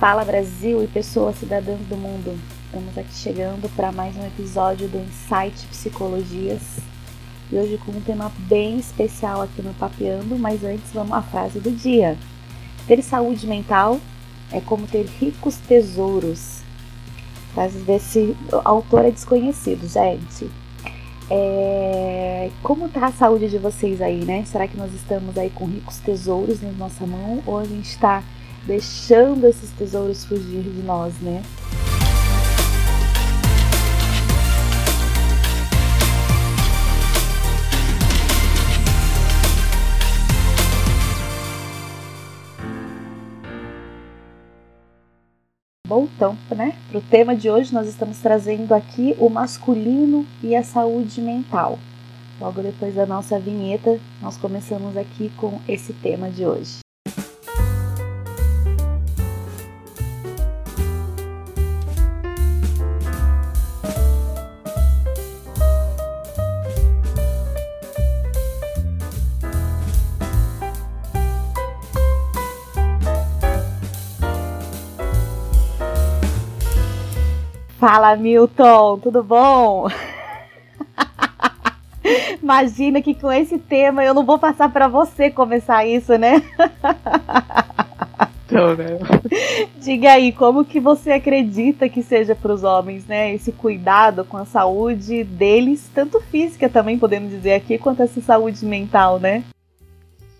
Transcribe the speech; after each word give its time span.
Fala 0.00 0.24
Brasil 0.24 0.82
e 0.82 0.86
pessoas 0.86 1.36
cidadãs 1.36 1.78
do 1.80 1.94
mundo. 1.94 2.34
Estamos 2.64 2.96
aqui 2.96 3.12
chegando 3.12 3.68
para 3.76 3.92
mais 3.92 4.16
um 4.16 4.26
episódio 4.26 4.88
do 4.88 4.96
Insight 4.96 5.66
Psicologias. 5.66 6.78
E 7.52 7.56
hoje 7.56 7.76
com 7.76 7.92
um 7.92 8.00
tema 8.00 8.32
bem 8.48 8.78
especial 8.78 9.42
aqui 9.42 9.60
no 9.60 9.74
Papeando, 9.74 10.38
mas 10.38 10.64
antes 10.64 10.90
vamos 10.94 11.12
à 11.12 11.20
frase 11.20 11.60
do 11.60 11.70
dia. 11.70 12.16
Ter 12.86 13.02
saúde 13.02 13.46
mental 13.46 14.00
é 14.50 14.58
como 14.58 14.86
ter 14.86 15.04
ricos 15.04 15.56
tesouros. 15.56 16.60
Frase 17.52 17.80
desse 17.80 18.34
autor 18.64 19.04
é 19.04 19.10
desconhecido, 19.10 19.86
gente. 19.86 20.50
É... 21.28 22.50
Como 22.62 22.88
tá 22.88 23.08
a 23.08 23.12
saúde 23.12 23.50
de 23.50 23.58
vocês 23.58 24.00
aí, 24.00 24.24
né? 24.24 24.44
Será 24.46 24.66
que 24.66 24.78
nós 24.78 24.94
estamos 24.94 25.36
aí 25.36 25.50
com 25.50 25.66
ricos 25.66 25.98
tesouros 25.98 26.62
na 26.62 26.72
nossa 26.72 27.06
mão 27.06 27.42
ou 27.44 27.58
a 27.58 27.64
gente 27.64 27.90
está 27.90 28.24
deixando 28.66 29.46
esses 29.46 29.70
tesouros 29.70 30.24
fugir 30.24 30.62
de 30.62 30.82
nós, 30.82 31.14
né? 31.20 31.42
Bom, 45.90 46.06
então, 46.14 46.38
né, 46.54 46.76
para 46.88 46.98
o 46.98 47.02
tema 47.02 47.34
de 47.34 47.50
hoje, 47.50 47.74
nós 47.74 47.88
estamos 47.88 48.18
trazendo 48.18 48.72
aqui 48.72 49.16
o 49.18 49.28
masculino 49.28 50.24
e 50.40 50.54
a 50.54 50.62
saúde 50.62 51.20
mental. 51.20 51.80
Logo 52.40 52.62
depois 52.62 52.94
da 52.94 53.04
nossa 53.04 53.40
vinheta, 53.40 53.98
nós 54.22 54.36
começamos 54.36 54.96
aqui 54.96 55.32
com 55.36 55.60
esse 55.66 55.92
tema 55.94 56.30
de 56.30 56.46
hoje. 56.46 56.89
Fala, 77.80 78.14
Milton, 78.14 78.98
tudo 78.98 79.22
bom? 79.22 79.88
Imagina 82.42 83.00
que 83.00 83.14
com 83.14 83.32
esse 83.32 83.58
tema 83.58 84.04
eu 84.04 84.12
não 84.12 84.22
vou 84.22 84.38
passar 84.38 84.70
para 84.70 84.86
você 84.86 85.30
começar 85.30 85.86
isso, 85.86 86.18
né? 86.18 86.42
Não, 88.50 88.74
né? 88.74 88.98
Diga 89.78 90.12
aí, 90.12 90.32
como 90.32 90.64
que 90.64 90.80
você 90.80 91.12
acredita 91.12 91.88
que 91.88 92.02
seja 92.02 92.34
para 92.34 92.52
os 92.52 92.64
homens, 92.64 93.06
né? 93.06 93.32
Esse 93.32 93.52
cuidado 93.52 94.24
com 94.24 94.36
a 94.36 94.44
saúde 94.44 95.22
deles, 95.22 95.88
tanto 95.94 96.20
física 96.20 96.68
também, 96.68 96.98
podemos 96.98 97.30
dizer 97.30 97.54
aqui, 97.54 97.78
quanto 97.78 98.02
essa 98.02 98.20
saúde 98.20 98.66
mental, 98.66 99.20
né? 99.20 99.44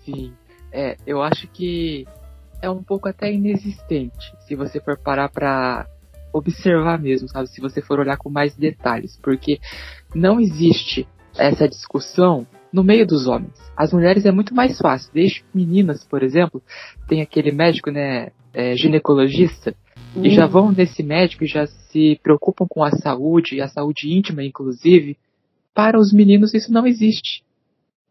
Sim, 0.03 0.33
é, 0.73 0.97
eu 1.07 1.23
acho 1.23 1.47
que 1.47 2.05
é 2.61 2.69
um 2.69 2.83
pouco 2.83 3.07
até 3.07 3.31
inexistente, 3.31 4.35
se 4.45 4.55
você 4.55 4.81
for 4.81 4.97
parar 4.97 5.29
para 5.29 5.87
observar 6.33 6.99
mesmo, 6.99 7.27
sabe? 7.27 7.49
Se 7.49 7.61
você 7.61 7.81
for 7.81 7.99
olhar 7.99 8.17
com 8.17 8.29
mais 8.29 8.55
detalhes, 8.55 9.17
porque 9.21 9.59
não 10.13 10.39
existe 10.39 11.07
essa 11.37 11.67
discussão 11.67 12.45
no 12.71 12.83
meio 12.83 13.05
dos 13.05 13.27
homens. 13.27 13.53
As 13.75 13.91
mulheres 13.91 14.25
é 14.25 14.31
muito 14.31 14.53
mais 14.53 14.77
fácil. 14.77 15.11
Desde 15.13 15.43
meninas, 15.53 16.03
por 16.03 16.23
exemplo, 16.23 16.61
tem 17.07 17.21
aquele 17.21 17.51
médico, 17.51 17.91
né, 17.91 18.31
é, 18.53 18.75
ginecologista, 18.75 19.75
uhum. 20.15 20.25
e 20.25 20.29
já 20.29 20.45
uhum. 20.45 20.51
vão 20.51 20.71
nesse 20.71 21.03
médico 21.03 21.43
e 21.43 21.47
já 21.47 21.67
se 21.67 22.19
preocupam 22.23 22.65
com 22.69 22.83
a 22.83 22.91
saúde, 22.91 23.55
e 23.55 23.61
a 23.61 23.67
saúde 23.67 24.11
íntima, 24.13 24.43
inclusive. 24.43 25.17
Para 25.73 25.99
os 25.99 26.13
meninos 26.13 26.53
isso 26.53 26.71
não 26.71 26.85
existe. 26.85 27.43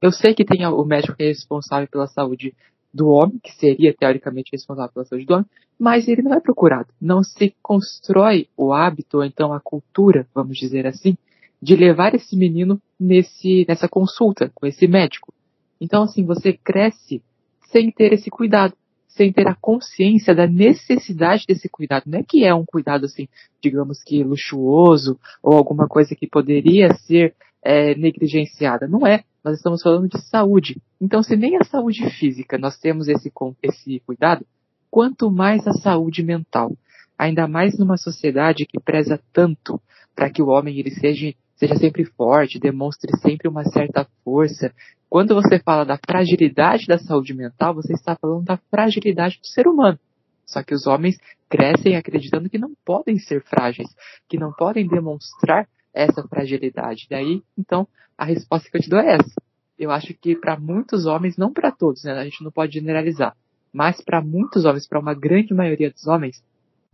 Eu 0.03 0.11
sei 0.11 0.35
que 0.35 0.45
tem 0.45 0.65
o 0.67 0.85
médico 0.85 1.15
que 1.15 1.25
é 1.25 1.27
responsável 1.27 1.87
pela 1.87 2.07
saúde 2.07 2.55
do 2.93 3.09
homem, 3.09 3.39
que 3.43 3.53
seria 3.53 3.95
teoricamente 3.95 4.51
responsável 4.53 4.93
pela 4.93 5.05
saúde 5.05 5.27
do 5.27 5.35
homem, 5.35 5.47
mas 5.79 6.09
ele 6.09 6.23
não 6.23 6.35
é 6.35 6.41
procurado. 6.41 6.89
Não 7.01 7.23
se 7.23 7.55
constrói 7.63 8.49
o 8.57 8.73
hábito, 8.73 9.19
ou 9.19 9.25
então 9.25 9.53
a 9.53 9.61
cultura, 9.61 10.27
vamos 10.35 10.59
dizer 10.59 10.87
assim, 10.87 11.17
de 11.63 11.77
levar 11.77 12.15
esse 12.15 12.37
menino 12.37 12.81
nesse, 12.99 13.65
nessa 13.69 13.89
consulta 13.89 14.51
com 14.55 14.67
esse 14.67 14.87
médico. 14.87 15.33
Então, 15.81 16.03
assim, 16.03 16.25
você 16.25 16.53
cresce 16.53 17.23
sem 17.71 17.91
ter 17.91 18.13
esse 18.13 18.29
cuidado, 18.29 18.75
sem 19.09 19.33
ter 19.33 19.49
a 19.49 19.55
consciência 19.55 20.35
da 20.35 20.47
necessidade 20.47 21.45
desse 21.47 21.69
cuidado. 21.69 22.05
Não 22.07 22.19
é 22.19 22.23
que 22.23 22.45
é 22.45 22.55
um 22.55 22.65
cuidado, 22.65 23.07
assim, 23.07 23.29
digamos 23.63 24.03
que 24.03 24.23
luxuoso, 24.23 25.19
ou 25.43 25.57
alguma 25.57 25.87
coisa 25.87 26.15
que 26.15 26.27
poderia 26.27 26.93
ser 26.95 27.35
é, 27.63 27.95
negligenciada. 27.95 28.87
Não 28.87 29.07
é. 29.07 29.25
Nós 29.43 29.57
estamos 29.57 29.83
falando 29.83 30.09
de 30.09 30.21
saúde. 30.21 30.81
Então, 31.01 31.23
se 31.23 31.35
nem 31.37 31.57
a 31.57 31.65
saúde 31.65 32.09
física 32.11 32.59
nós 32.59 32.79
temos 32.79 33.09
esse, 33.09 33.33
esse 33.63 34.01
cuidado, 34.01 34.45
quanto 34.91 35.31
mais 35.31 35.67
a 35.67 35.73
saúde 35.73 36.23
mental. 36.23 36.77
Ainda 37.19 37.47
mais 37.47 37.79
numa 37.79 37.97
sociedade 37.97 38.67
que 38.67 38.81
preza 38.81 39.21
tanto 39.33 39.81
para 40.15 40.31
que 40.31 40.43
o 40.43 40.49
homem 40.49 40.79
ele 40.79 40.91
seja, 40.91 41.35
seja 41.57 41.77
sempre 41.77 42.05
forte, 42.05 42.59
demonstre 42.59 43.17
sempre 43.19 43.49
uma 43.49 43.65
certa 43.65 44.07
força. 44.25 44.73
Quando 45.09 45.35
você 45.35 45.59
fala 45.59 45.85
da 45.85 45.99
fragilidade 45.99 46.87
da 46.87 46.99
saúde 46.99 47.35
mental, 47.35 47.75
você 47.75 47.95
está 47.95 48.17
falando 48.17 48.45
da 48.45 48.59
fragilidade 48.71 49.39
do 49.41 49.47
ser 49.47 49.67
humano. 49.67 49.99
Só 50.47 50.63
que 50.63 50.75
os 50.75 50.87
homens 50.87 51.17
crescem 51.49 51.97
acreditando 51.97 52.51
que 52.51 52.59
não 52.59 52.73
podem 52.85 53.19
ser 53.19 53.43
frágeis, 53.43 53.89
que 54.29 54.39
não 54.39 54.53
podem 54.53 54.87
demonstrar 54.87 55.69
essa 55.93 56.23
fragilidade. 56.23 57.07
Daí, 57.09 57.43
então, 57.59 57.87
a 58.17 58.25
resposta 58.25 58.71
que 58.71 58.77
eu 58.77 58.81
te 58.83 58.91
dou 58.91 59.01
é 59.01 59.15
essa. 59.15 59.35
Eu 59.79 59.91
acho 59.91 60.13
que 60.15 60.37
para 60.37 60.59
muitos 60.59 61.07
homens, 61.07 61.37
não 61.37 61.53
para 61.53 61.73
todos, 61.73 62.05
né? 62.05 62.13
A 62.13 62.25
gente 62.25 62.45
não 62.45 62.51
pode 62.51 62.75
generalizar, 62.75 63.35
mas 63.73 64.01
para 64.01 64.21
muitos 64.21 64.65
homens, 64.65 64.87
para 64.87 65.01
uma 65.01 65.15
grande 65.15 65.55
maioria 65.55 65.91
dos 65.91 66.07
homens, 66.07 66.43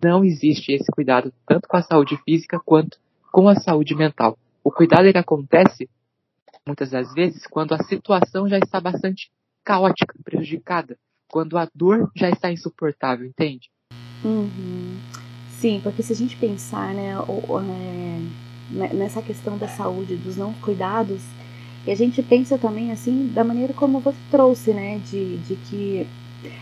não 0.03 0.25
existe 0.25 0.73
esse 0.73 0.91
cuidado 0.93 1.33
tanto 1.47 1.67
com 1.67 1.77
a 1.77 1.83
saúde 1.83 2.17
física 2.25 2.61
quanto 2.65 2.99
com 3.33 3.49
a 3.49 3.57
saúde 3.57 3.95
mental. 3.95 4.39
O 4.63 4.71
cuidado 4.71 5.07
ele 5.07 5.19
acontece 5.19 5.89
muitas 6.67 6.91
das 6.91 7.13
vezes 7.13 7.47
quando 7.47 7.73
a 7.75 7.83
situação 7.85 8.49
já 8.49 8.59
está 8.59 8.81
bastante 8.81 9.31
caótica, 9.65 10.15
prejudicada, 10.25 10.97
quando 11.29 11.59
a 11.59 11.69
dor 11.75 12.11
já 12.15 12.31
está 12.31 12.53
insuportável, 12.53 13.27
entende? 13.27 13.69
Uhum. 14.25 14.97
Sim, 15.59 15.81
porque 15.83 16.03
se 16.03 16.13
a 16.13 16.17
gente 16.17 16.37
pensar, 16.37 16.95
né, 16.95 17.19
o, 17.19 17.61
é, 17.61 18.21
nessa 18.71 19.23
questão 19.23 19.57
da 19.57 19.69
saúde, 19.69 20.17
dos 20.17 20.37
não 20.37 20.53
cuidados, 20.55 21.21
e 21.87 21.91
a 21.91 21.95
gente 21.95 22.23
pensa 22.23 22.59
também 22.59 22.91
assim 22.91 23.31
da 23.33 23.45
maneira 23.45 23.73
como 23.73 24.01
você 24.01 24.19
trouxe, 24.31 24.73
né, 24.73 25.01
de, 25.11 25.37
de 25.39 25.57
que 25.57 26.07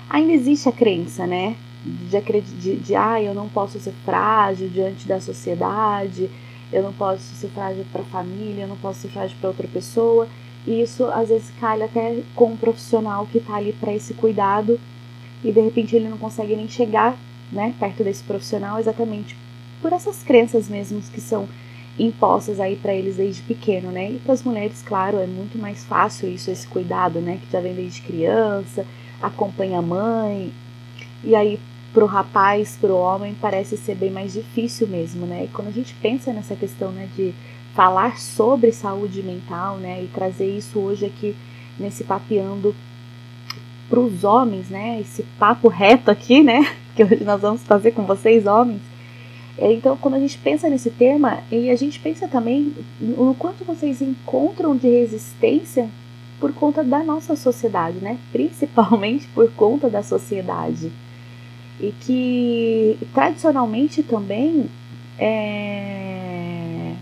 ainda 0.09 0.33
existe 0.33 0.69
a 0.69 0.73
crença, 0.73 1.27
né, 1.27 1.57
de, 1.85 2.41
de, 2.41 2.77
de 2.77 2.95
ah, 2.95 3.23
eu 3.23 3.35
não 3.35 3.49
posso 3.49 3.79
ser 3.79 3.93
frágil 4.05 4.69
diante 4.69 5.09
da 5.09 5.21
sociedade, 5.21 6.31
eu 6.73 6.83
não 6.83 6.93
posso 6.93 7.23
ser 7.37 7.49
frágil 7.49 7.85
para 7.93 8.03
a 8.03 8.07
família, 8.07 8.63
eu 8.63 8.69
não 8.69 8.77
posso 8.77 9.01
ser 9.01 9.09
frágil 9.09 9.37
para 9.41 9.51
outra 9.51 9.69
pessoa. 9.69 10.29
E 10.67 10.81
isso 10.81 11.05
às 11.05 11.29
vezes 11.29 11.53
calha 11.61 11.85
até 11.85 12.23
com 12.35 12.53
um 12.53 12.57
profissional 12.57 13.27
que 13.27 13.39
está 13.39 13.57
ali 13.57 13.73
para 13.73 13.95
esse 13.95 14.15
cuidado 14.15 14.81
e 15.43 15.53
de 15.53 15.61
repente 15.61 15.95
ele 15.95 16.09
não 16.09 16.17
consegue 16.17 16.57
nem 16.57 16.69
chegar, 16.69 17.17
né, 17.53 17.75
perto 17.79 18.03
desse 18.03 18.25
profissional 18.25 18.79
exatamente 18.81 19.37
por 19.83 19.93
essas 19.93 20.23
crenças 20.23 20.69
mesmo 20.69 21.03
que 21.03 21.21
são 21.21 21.47
impostas 21.99 22.59
aí 22.59 22.77
para 22.77 22.95
eles 22.95 23.17
desde 23.17 23.43
pequeno, 23.43 23.91
né? 23.91 24.11
E 24.11 24.19
para 24.19 24.35
as 24.35 24.43
mulheres, 24.43 24.83
claro, 24.83 25.19
é 25.19 25.27
muito 25.27 25.59
mais 25.59 25.85
fácil 25.85 26.29
isso, 26.29 26.51
esse 26.51 26.67
cuidado, 26.67 27.21
né? 27.21 27.39
Que 27.41 27.53
já 27.53 27.61
vem 27.61 27.75
desde 27.75 28.03
criança, 28.03 28.85
acompanha 29.23 29.79
a 29.79 29.83
mãe. 29.83 30.53
E 31.23 31.35
aí 31.35 31.59
para 31.93 32.05
o 32.05 32.09
rapaz, 32.09 32.77
para 32.81 32.93
o 32.93 32.97
homem, 32.97 33.37
parece 33.41 33.77
ser 33.77 33.95
bem 33.95 34.11
mais 34.11 34.33
difícil 34.33 34.89
mesmo, 34.89 35.27
né? 35.27 35.45
E 35.45 35.49
quando 35.49 35.69
a 35.69 35.71
gente 35.71 35.95
pensa 35.95 36.33
nessa 36.33 36.57
questão, 36.57 36.91
né, 36.91 37.09
de 37.15 37.33
falar 37.73 38.19
sobre 38.19 38.73
saúde 38.73 39.23
mental, 39.23 39.77
né, 39.77 40.03
e 40.03 40.09
trazer 40.09 40.47
isso 40.47 40.81
hoje 40.81 41.07
aqui 41.07 41.37
nesse 41.79 42.03
papeando 42.03 42.75
para 43.89 44.01
os 44.01 44.25
homens, 44.25 44.69
né? 44.69 45.01
Esse 45.01 45.23
papo 45.39 45.69
reto 45.69 46.11
aqui, 46.11 46.43
né? 46.43 46.75
Que 46.95 47.03
hoje 47.03 47.25
nós 47.25 47.41
vamos 47.41 47.63
fazer 47.65 47.91
com 47.91 48.05
vocês, 48.05 48.47
homens 48.47 48.81
então, 49.59 49.97
quando 49.97 50.15
a 50.15 50.19
gente 50.19 50.37
pensa 50.39 50.69
nesse 50.69 50.91
tema, 50.91 51.43
e 51.51 51.71
a 51.71 51.77
gente 51.77 52.01
pensa 52.01 52.27
também 52.27 52.75
no 53.01 53.35
quanto 53.35 53.65
vocês 53.65 54.03
encontram 54.03 54.77
de 54.77 54.89
resistência 54.89 55.89
por 56.41 56.53
conta 56.53 56.83
da 56.83 57.05
nossa 57.05 57.37
sociedade, 57.37 57.99
né? 57.99 58.19
Principalmente 58.33 59.29
por 59.29 59.51
conta 59.53 59.89
da 59.89 60.03
sociedade. 60.03 60.91
E 61.81 61.93
que 62.01 62.99
tradicionalmente 63.13 64.03
também 64.03 64.67
é... 65.19 66.95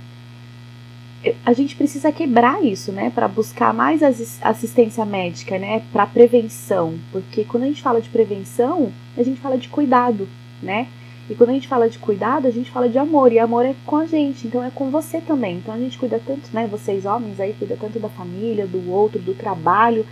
a 1.44 1.52
gente 1.52 1.74
precisa 1.74 2.12
quebrar 2.12 2.62
isso, 2.62 2.92
né? 2.92 3.10
Para 3.14 3.28
buscar 3.28 3.72
mais 3.72 4.02
assistência 4.42 5.06
médica, 5.06 5.58
né? 5.58 5.82
Para 5.90 6.06
prevenção. 6.06 6.98
Porque 7.10 7.44
quando 7.44 7.62
a 7.62 7.66
gente 7.66 7.82
fala 7.82 8.00
de 8.00 8.10
prevenção, 8.10 8.92
a 9.16 9.22
gente 9.22 9.40
fala 9.40 9.56
de 9.56 9.68
cuidado 9.68 10.28
né? 10.62 10.86
E 11.30 11.34
quando 11.34 11.50
a 11.50 11.52
gente 11.52 11.68
fala 11.68 11.88
de 11.88 11.98
cuidado, 11.98 12.46
a 12.46 12.50
gente 12.50 12.70
fala 12.70 12.88
de 12.88 12.98
amor, 12.98 13.32
e 13.32 13.38
amor 13.38 13.64
é 13.64 13.74
com 13.86 13.96
a 13.96 14.06
gente, 14.06 14.46
então 14.46 14.62
é 14.62 14.70
com 14.70 14.90
você 14.90 15.20
também. 15.20 15.56
Então 15.56 15.72
a 15.72 15.78
gente 15.78 15.98
cuida 15.98 16.20
tanto, 16.24 16.48
né? 16.52 16.66
Vocês 16.66 17.04
homens 17.04 17.38
aí 17.38 17.54
cuida 17.54 17.76
tanto 17.80 17.98
da 17.98 18.08
família, 18.08 18.66
do 18.66 18.90
outro, 18.90 19.20
do 19.20 19.34
trabalho, 19.34 20.04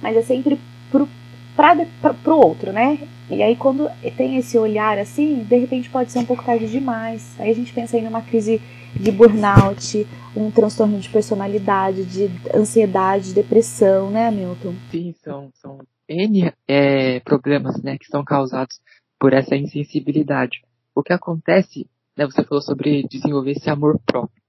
mas 0.00 0.16
é 0.16 0.22
sempre 0.22 0.58
pro, 0.90 1.08
pra, 1.54 1.76
pra, 2.00 2.14
pro 2.14 2.36
outro, 2.36 2.72
né? 2.72 2.98
E 3.30 3.42
aí 3.42 3.56
quando 3.56 3.90
tem 4.16 4.36
esse 4.36 4.56
olhar 4.58 4.98
assim, 4.98 5.44
de 5.44 5.56
repente 5.56 5.90
pode 5.90 6.10
ser 6.10 6.18
um 6.18 6.24
pouco 6.24 6.44
tarde 6.44 6.66
demais. 6.66 7.34
Aí 7.38 7.50
a 7.50 7.54
gente 7.54 7.72
pensa 7.72 7.96
aí 7.96 8.02
numa 8.02 8.22
crise 8.22 8.60
de 8.94 9.10
burnout, 9.10 10.06
um 10.36 10.50
transtorno 10.50 10.98
de 10.98 11.08
personalidade, 11.08 12.04
de 12.04 12.30
ansiedade, 12.54 13.34
depressão, 13.34 14.10
né, 14.10 14.30
Milton? 14.30 14.74
Sim, 14.90 15.14
são, 15.22 15.50
são 15.54 15.78
N 16.08 16.52
é, 16.68 17.20
problemas 17.20 17.82
né, 17.82 17.98
que 17.98 18.06
são 18.06 18.24
causados 18.24 18.80
por 19.18 19.32
essa 19.32 19.56
insensibilidade. 19.56 20.62
O 20.94 21.02
que 21.02 21.12
acontece, 21.12 21.88
né, 22.16 22.24
você 22.26 22.44
falou 22.44 22.62
sobre 22.62 23.02
desenvolver 23.08 23.52
esse 23.52 23.68
amor 23.70 24.00
próprio. 24.04 24.42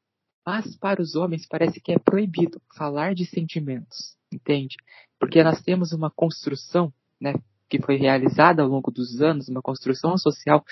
Mas 0.46 0.76
para 0.78 1.02
os 1.02 1.16
homens 1.16 1.48
parece 1.48 1.82
que 1.82 1.92
é 1.92 1.98
proibido 1.98 2.62
falar 2.78 3.16
de 3.16 3.26
sentimentos, 3.26 4.16
entende? 4.32 4.76
Porque 5.20 5.44
nós 5.44 5.62
temos 5.62 5.92
uma 5.92 6.12
construção, 6.12 6.94
né, 7.20 7.34
que 7.68 7.82
foi 7.82 7.98
realizada 7.98 8.62
ao 8.62 8.70
longo 8.70 8.92
dos 8.92 9.22
anos, 9.22 9.50
uma 9.50 9.62
construção 9.62 10.16
social 10.18 10.64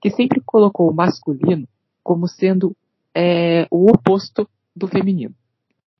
que 0.00 0.10
sempre 0.10 0.42
colocou 0.44 0.90
o 0.90 0.94
masculino 0.94 1.66
como 2.02 2.26
sendo 2.26 2.76
é, 3.14 3.66
o 3.70 3.90
oposto 3.90 4.48
do 4.74 4.88
feminino. 4.88 5.34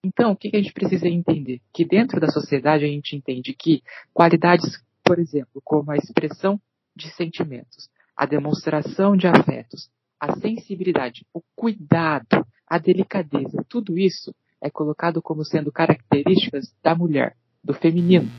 Então, 0.05 0.33
o 0.33 0.37
que 0.37 0.51
a 0.53 0.59
gente 0.59 0.73
precisa 0.73 1.07
entender? 1.07 1.61
Que 1.73 1.85
dentro 1.85 2.21
da 2.21 2.27
sociedade 2.27 2.85
a 2.85 2.89
gente 2.89 3.15
entende 3.15 3.55
que 3.55 3.83
qualidades, 4.13 4.83
por 5.05 5.19
exemplo, 5.19 5.63
como 5.65 5.93
a 5.93 5.97
expressão 5.97 6.61
de 6.95 7.11
sentimentos, 7.15 7.89
a 8.17 8.27
demonstração 8.27 9.17
de 9.17 9.27
afetos, 9.27 9.91
a 10.21 10.37
sensibilidade, 10.37 11.27
o 11.33 11.43
cuidado, 11.55 12.47
a 12.67 12.79
delicadeza, 12.79 13.65
tudo 13.69 13.99
isso 13.99 14.35
é 14.61 14.71
colocado 14.71 15.21
como 15.21 15.45
sendo 15.45 15.73
características 15.73 16.73
da 16.83 16.95
mulher, 16.95 17.37
do 17.63 17.75
feminino. 17.75 18.31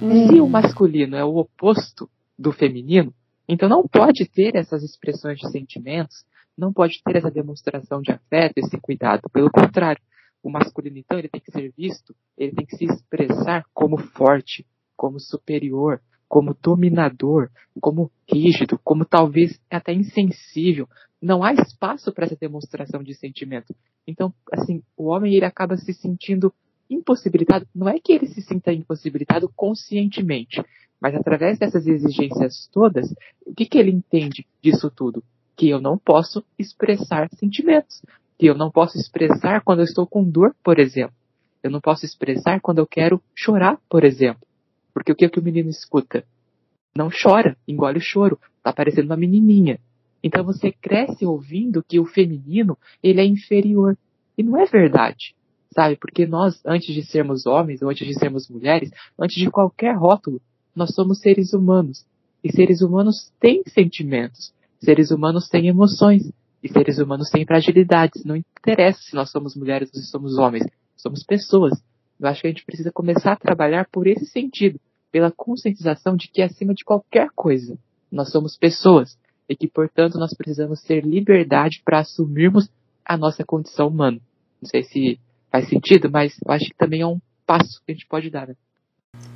Hum. 0.00 0.28
Se 0.28 0.40
o 0.40 0.48
masculino 0.48 1.16
é 1.16 1.24
o 1.24 1.36
oposto 1.36 2.08
do 2.38 2.52
feminino, 2.52 3.14
então 3.48 3.68
não 3.68 3.86
pode 3.86 4.26
ter 4.26 4.56
essas 4.56 4.82
expressões 4.82 5.38
de 5.38 5.50
sentimentos, 5.50 6.24
não 6.56 6.72
pode 6.72 7.02
ter 7.04 7.16
essa 7.16 7.30
demonstração 7.30 8.00
de 8.00 8.10
afeto, 8.10 8.54
esse 8.56 8.78
cuidado. 8.80 9.28
Pelo 9.30 9.50
contrário, 9.50 10.00
o 10.42 10.50
masculino, 10.50 10.98
então, 10.98 11.18
ele 11.18 11.28
tem 11.28 11.40
que 11.40 11.50
ser 11.50 11.72
visto, 11.76 12.14
ele 12.36 12.52
tem 12.52 12.66
que 12.66 12.76
se 12.76 12.84
expressar 12.84 13.64
como 13.74 13.98
forte, 13.98 14.66
como 14.96 15.20
superior, 15.20 16.00
como 16.28 16.56
dominador, 16.62 17.50
como 17.80 18.10
rígido, 18.30 18.78
como 18.82 19.04
talvez 19.04 19.60
até 19.70 19.92
insensível. 19.92 20.88
Não 21.20 21.42
há 21.42 21.52
espaço 21.52 22.12
para 22.12 22.26
essa 22.26 22.36
demonstração 22.36 23.02
de 23.02 23.14
sentimento. 23.14 23.74
Então, 24.06 24.32
assim, 24.52 24.82
o 24.96 25.06
homem 25.06 25.34
ele 25.34 25.44
acaba 25.44 25.76
se 25.76 25.92
sentindo 25.92 26.52
impossibilitado. 26.88 27.66
Não 27.74 27.88
é 27.88 27.98
que 27.98 28.12
ele 28.12 28.26
se 28.26 28.42
sinta 28.42 28.72
impossibilitado 28.72 29.50
conscientemente, 29.56 30.62
mas 31.00 31.14
através 31.14 31.58
dessas 31.58 31.86
exigências 31.86 32.68
todas, 32.72 33.12
o 33.44 33.54
que, 33.54 33.66
que 33.66 33.78
ele 33.78 33.90
entende 33.90 34.46
disso 34.62 34.90
tudo? 34.90 35.22
Que 35.56 35.68
eu 35.68 35.80
não 35.80 35.98
posso 35.98 36.44
expressar 36.58 37.28
sentimentos 37.34 38.02
que 38.38 38.46
eu 38.46 38.54
não 38.54 38.70
posso 38.70 38.98
expressar 38.98 39.62
quando 39.62 39.80
eu 39.80 39.84
estou 39.84 40.06
com 40.06 40.22
dor, 40.22 40.54
por 40.62 40.78
exemplo. 40.78 41.14
Eu 41.62 41.70
não 41.70 41.80
posso 41.80 42.04
expressar 42.04 42.60
quando 42.60 42.78
eu 42.78 42.86
quero 42.86 43.20
chorar, 43.34 43.78
por 43.88 44.04
exemplo. 44.04 44.45
Porque 44.96 45.12
o 45.12 45.14
que, 45.14 45.26
é 45.26 45.28
que 45.28 45.38
o 45.38 45.42
menino 45.42 45.68
escuta? 45.68 46.24
Não 46.96 47.10
chora, 47.10 47.54
engole 47.68 47.98
o 47.98 48.00
choro, 48.00 48.38
tá 48.62 48.72
parecendo 48.72 49.08
uma 49.08 49.16
menininha. 49.16 49.78
Então 50.24 50.42
você 50.42 50.72
cresce 50.72 51.26
ouvindo 51.26 51.84
que 51.86 52.00
o 52.00 52.06
feminino, 52.06 52.78
ele 53.02 53.20
é 53.20 53.26
inferior. 53.26 53.94
E 54.38 54.42
não 54.42 54.58
é 54.58 54.64
verdade, 54.64 55.34
sabe? 55.70 55.96
Porque 55.96 56.24
nós, 56.24 56.62
antes 56.64 56.94
de 56.94 57.04
sermos 57.04 57.44
homens, 57.44 57.82
ou 57.82 57.90
antes 57.90 58.06
de 58.06 58.14
sermos 58.14 58.48
mulheres, 58.48 58.88
antes 59.18 59.36
de 59.36 59.50
qualquer 59.50 59.94
rótulo, 59.94 60.40
nós 60.74 60.94
somos 60.94 61.20
seres 61.20 61.52
humanos. 61.52 62.06
E 62.42 62.50
seres 62.50 62.80
humanos 62.80 63.30
têm 63.38 63.62
sentimentos. 63.66 64.54
Seres 64.80 65.10
humanos 65.10 65.46
têm 65.50 65.68
emoções. 65.68 66.32
E 66.62 66.72
seres 66.72 66.96
humanos 66.98 67.28
têm 67.28 67.44
fragilidades. 67.44 68.24
Não 68.24 68.34
interessa 68.34 69.02
se 69.02 69.14
nós 69.14 69.30
somos 69.30 69.54
mulheres 69.56 69.90
ou 69.94 70.00
se 70.00 70.06
somos 70.06 70.38
homens. 70.38 70.64
Somos 70.96 71.22
pessoas. 71.22 71.74
Eu 72.18 72.28
acho 72.28 72.40
que 72.40 72.46
a 72.46 72.50
gente 72.50 72.64
precisa 72.64 72.90
começar 72.92 73.32
a 73.32 73.36
trabalhar 73.36 73.86
por 73.90 74.06
esse 74.06 74.26
sentido, 74.26 74.80
pela 75.10 75.30
conscientização 75.30 76.16
de 76.16 76.28
que 76.28 76.42
acima 76.42 76.74
de 76.74 76.84
qualquer 76.84 77.28
coisa, 77.34 77.78
nós 78.10 78.30
somos 78.30 78.56
pessoas 78.56 79.18
e 79.48 79.54
que, 79.54 79.68
portanto, 79.68 80.18
nós 80.18 80.34
precisamos 80.34 80.82
ter 80.82 81.04
liberdade 81.04 81.80
para 81.84 82.00
assumirmos 82.00 82.68
a 83.04 83.16
nossa 83.16 83.44
condição 83.44 83.88
humana. 83.88 84.18
Não 84.60 84.68
sei 84.68 84.82
se 84.82 85.20
faz 85.50 85.68
sentido, 85.68 86.10
mas 86.10 86.34
eu 86.44 86.52
acho 86.52 86.66
que 86.66 86.76
também 86.76 87.02
é 87.02 87.06
um 87.06 87.20
passo 87.46 87.80
que 87.84 87.92
a 87.92 87.94
gente 87.94 88.06
pode 88.06 88.30
dar. 88.30 88.48
Né? 88.48 88.56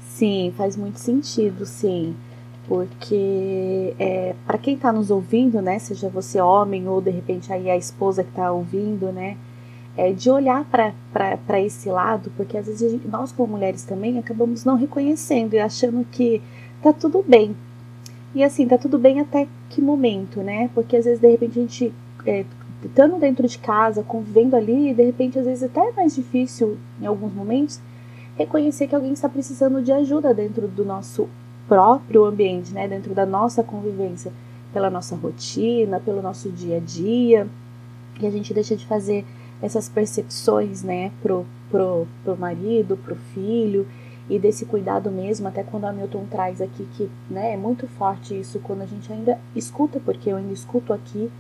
Sim, 0.01 0.53
faz 0.57 0.77
muito 0.77 0.99
sentido, 0.99 1.65
sim 1.65 2.17
porque 2.71 3.97
é, 3.99 4.33
para 4.47 4.57
quem 4.57 4.75
está 4.77 4.93
nos 4.93 5.11
ouvindo, 5.11 5.61
né, 5.61 5.81
seja 5.81 6.09
você 6.09 6.41
homem 6.41 6.87
ou 6.87 7.01
de 7.01 7.11
repente 7.11 7.53
aí 7.53 7.69
a 7.69 7.77
esposa 7.77 8.23
que 8.23 8.31
está 8.31 8.53
ouvindo, 8.53 9.11
né, 9.11 9.37
é 10.01 10.13
de 10.13 10.31
olhar 10.31 10.65
para 10.65 11.61
esse 11.61 11.91
lado, 11.91 12.33
porque 12.35 12.57
às 12.57 12.67
vezes 12.67 12.99
nós 13.05 13.31
como 13.33 13.53
mulheres 13.53 13.85
também 13.85 14.19
acabamos 14.19 14.65
não 14.65 14.75
reconhecendo 14.75 15.53
e 15.53 15.59
achando 15.59 16.07
que 16.11 16.41
tá 16.83 16.91
tudo 16.91 17.23
bem. 17.27 17.55
E 18.35 18.43
assim, 18.43 18.67
tá 18.67 18.79
tudo 18.79 18.99
bem 18.99 19.21
até 19.21 19.47
que 19.69 19.83
momento, 19.83 20.41
né? 20.41 20.71
Porque 20.75 20.97
às 20.97 21.05
vezes 21.05 21.21
de 21.21 21.29
repente 21.29 21.59
a 21.59 21.63
gente 21.63 21.93
é, 22.25 22.47
estando 22.83 23.19
dentro 23.19 23.47
de 23.47 23.59
casa, 23.59 24.03
convivendo 24.03 24.57
ali, 24.57 24.95
de 24.95 25.05
repente 25.05 25.39
às 25.39 25.45
vezes 25.45 25.65
até 25.65 25.81
é 25.81 25.93
mais 25.93 26.15
difícil 26.15 26.79
em 26.99 27.05
alguns 27.05 27.35
momentos 27.35 27.79
reconhecer 28.39 28.87
que 28.87 28.95
alguém 28.95 29.13
está 29.13 29.29
precisando 29.29 29.83
de 29.83 29.93
ajuda 29.93 30.33
dentro 30.33 30.67
do 30.67 30.83
nosso 30.83 31.29
próprio 31.69 32.25
ambiente, 32.25 32.73
né, 32.73 32.89
dentro 32.89 33.13
da 33.13 33.27
nossa 33.27 33.63
convivência, 33.63 34.33
pela 34.73 34.89
nossa 34.89 35.15
rotina, 35.15 36.01
pelo 36.01 36.23
nosso 36.23 36.49
dia 36.49 36.79
a 36.79 36.81
dia, 36.81 37.47
e 38.19 38.27
a 38.27 38.31
gente 38.31 38.55
deixa 38.55 38.75
de 38.75 38.87
fazer 38.87 39.27
essas 39.63 39.89
percepções, 39.89 40.83
né, 40.83 41.13
pro, 41.23 41.47
pro, 41.71 42.07
pro 42.25 42.37
marido, 42.37 42.97
pro 42.97 43.17
filho, 43.35 43.87
e 44.29 44.39
desse 44.39 44.65
cuidado 44.65 45.11
mesmo, 45.11 45.49
até 45.49 45.63
quando 45.63 45.87
a 45.87 45.93
Milton 45.93 46.25
traz 46.31 46.61
aqui 46.61 46.87
que, 46.93 47.11
né, 47.29 47.55
é 47.55 47.57
muito 47.57 47.89
forte 47.89 48.39
isso 48.39 48.61
quando 48.61 48.83
a 48.83 48.87
gente 48.87 49.13
ainda 49.13 49.39
escuta, 49.57 50.01
porque 50.05 50.31
eu 50.31 50.37
ainda 50.37 50.53
escuto 50.53 50.93
aqui 50.93 51.31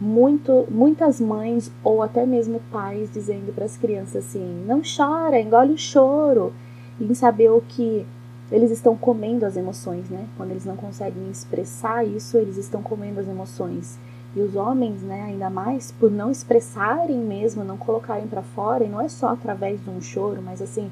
muito, 0.00 0.66
muitas 0.68 1.20
mães 1.20 1.70
ou 1.82 2.02
até 2.02 2.26
mesmo 2.26 2.60
pais 2.72 3.10
dizendo 3.12 3.54
para 3.54 3.64
as 3.64 3.76
crianças 3.76 4.26
assim: 4.26 4.64
não 4.66 4.82
chora, 4.82 5.40
engole 5.40 5.72
o 5.72 5.78
choro, 5.78 6.52
em 7.00 7.14
saber 7.14 7.50
o 7.50 7.60
que 7.60 8.04
eles 8.50 8.70
estão 8.70 8.96
comendo 8.96 9.46
as 9.46 9.56
emoções, 9.56 10.10
né? 10.10 10.26
Quando 10.36 10.50
eles 10.50 10.64
não 10.64 10.76
conseguem 10.76 11.30
expressar 11.30 12.04
isso, 12.04 12.36
eles 12.36 12.56
estão 12.56 12.82
comendo 12.82 13.20
as 13.20 13.28
emoções. 13.28 13.98
E 14.34 14.40
os 14.40 14.56
homens, 14.56 15.02
né, 15.02 15.22
ainda 15.28 15.48
mais 15.48 15.92
por 15.92 16.10
não 16.10 16.30
expressarem 16.30 17.18
mesmo, 17.18 17.62
não 17.62 17.76
colocarem 17.76 18.26
para 18.26 18.42
fora, 18.42 18.84
e 18.84 18.88
não 18.88 19.00
é 19.00 19.08
só 19.08 19.28
através 19.28 19.82
de 19.82 19.90
um 19.90 20.00
choro, 20.00 20.42
mas 20.42 20.60
assim, 20.60 20.90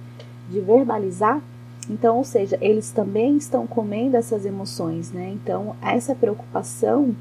de 0.49 0.61
verbalizar. 0.61 1.41
Então, 1.91 2.19
ou 2.19 2.25
seja, 2.25 2.57
eles 2.61 2.93
também 2.93 3.37
estão 3.37 3.67
comendo 3.67 4.17
essas 4.17 4.47
emoções, 4.47 5.11
né? 5.11 5.31
Então, 5.35 5.75
essa 5.83 6.15
preocupação 6.15 7.15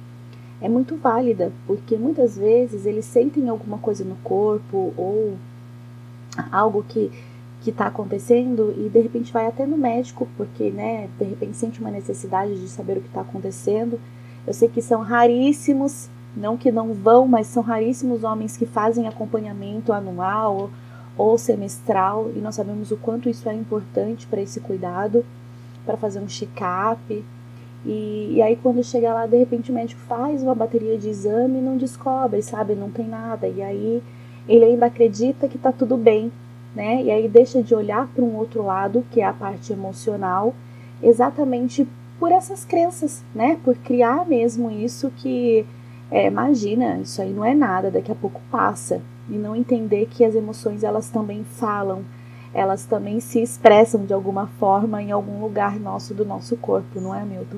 é 0.61 0.69
muito 0.69 0.95
válida, 0.95 1.51
porque 1.65 1.97
muitas 1.97 2.37
vezes 2.37 2.85
eles 2.85 3.05
sentem 3.05 3.49
alguma 3.49 3.79
coisa 3.79 4.03
no 4.03 4.15
corpo 4.17 4.93
ou 4.95 5.35
algo 6.51 6.85
que 6.87 7.11
que 7.61 7.69
está 7.69 7.87
acontecendo 7.87 8.73
e 8.75 8.89
de 8.89 8.99
repente 8.99 9.31
vai 9.31 9.47
até 9.47 9.65
no 9.65 9.77
médico, 9.77 10.27
porque, 10.35 10.71
né, 10.71 11.07
de 11.17 11.25
repente 11.25 11.55
sente 11.55 11.79
uma 11.79 11.91
necessidade 11.91 12.59
de 12.59 12.67
saber 12.67 12.97
o 12.97 13.01
que 13.01 13.07
está 13.07 13.21
acontecendo. 13.21 13.99
Eu 14.45 14.53
sei 14.53 14.67
que 14.67 14.81
são 14.81 15.01
raríssimos, 15.01 16.09
não 16.35 16.57
que 16.57 16.71
não 16.71 16.93
vão, 16.93 17.27
mas 17.27 17.47
são 17.47 17.61
raríssimos 17.61 18.23
homens 18.23 18.57
que 18.57 18.65
fazem 18.65 19.07
acompanhamento 19.07 19.93
anual 19.93 20.69
ou 21.17 21.37
semestral 21.37 22.31
e 22.35 22.39
nós 22.39 22.55
sabemos 22.55 22.91
o 22.91 22.97
quanto 22.97 23.29
isso 23.29 23.47
é 23.47 23.53
importante 23.53 24.25
para 24.27 24.41
esse 24.41 24.59
cuidado, 24.59 25.25
para 25.85 25.97
fazer 25.97 26.19
um 26.19 26.27
check-up. 26.27 27.23
E, 27.85 28.33
e 28.35 28.41
aí 28.41 28.55
quando 28.55 28.83
chega 28.83 29.13
lá, 29.13 29.25
de 29.27 29.37
repente 29.37 29.71
o 29.71 29.73
médico 29.73 30.01
faz 30.01 30.41
uma 30.41 30.55
bateria 30.55 30.97
de 30.97 31.09
exame 31.09 31.59
e 31.59 31.61
não 31.61 31.77
descobre, 31.77 32.41
sabe, 32.41 32.75
não 32.75 32.89
tem 32.89 33.07
nada. 33.07 33.47
E 33.47 33.61
aí 33.61 34.01
ele 34.47 34.65
ainda 34.65 34.87
acredita 34.87 35.47
que 35.47 35.57
está 35.57 35.71
tudo 35.71 35.97
bem, 35.97 36.31
né? 36.75 37.03
E 37.03 37.11
aí 37.11 37.27
deixa 37.27 37.61
de 37.61 37.75
olhar 37.75 38.07
para 38.07 38.23
um 38.23 38.35
outro 38.35 38.63
lado, 38.63 39.05
que 39.11 39.21
é 39.21 39.25
a 39.25 39.33
parte 39.33 39.73
emocional, 39.73 40.53
exatamente 41.01 41.87
por 42.21 42.31
essas 42.31 42.63
crenças, 42.63 43.25
né? 43.33 43.59
Por 43.63 43.75
criar 43.77 44.27
mesmo 44.27 44.69
isso 44.69 45.09
que, 45.09 45.65
é, 46.11 46.27
imagina, 46.27 46.99
isso 46.99 47.19
aí 47.19 47.33
não 47.33 47.43
é 47.43 47.55
nada, 47.55 47.89
daqui 47.89 48.11
a 48.11 48.15
pouco 48.15 48.39
passa. 48.51 49.01
E 49.27 49.33
não 49.33 49.55
entender 49.55 50.05
que 50.05 50.23
as 50.23 50.35
emoções 50.35 50.83
elas 50.83 51.09
também 51.09 51.43
falam, 51.43 52.05
elas 52.53 52.85
também 52.85 53.19
se 53.19 53.41
expressam 53.41 54.05
de 54.05 54.13
alguma 54.13 54.45
forma 54.45 55.01
em 55.01 55.11
algum 55.11 55.41
lugar 55.41 55.79
nosso 55.79 56.13
do 56.13 56.23
nosso 56.23 56.55
corpo, 56.57 57.01
não 57.01 57.15
é, 57.15 57.25
Milton? 57.25 57.57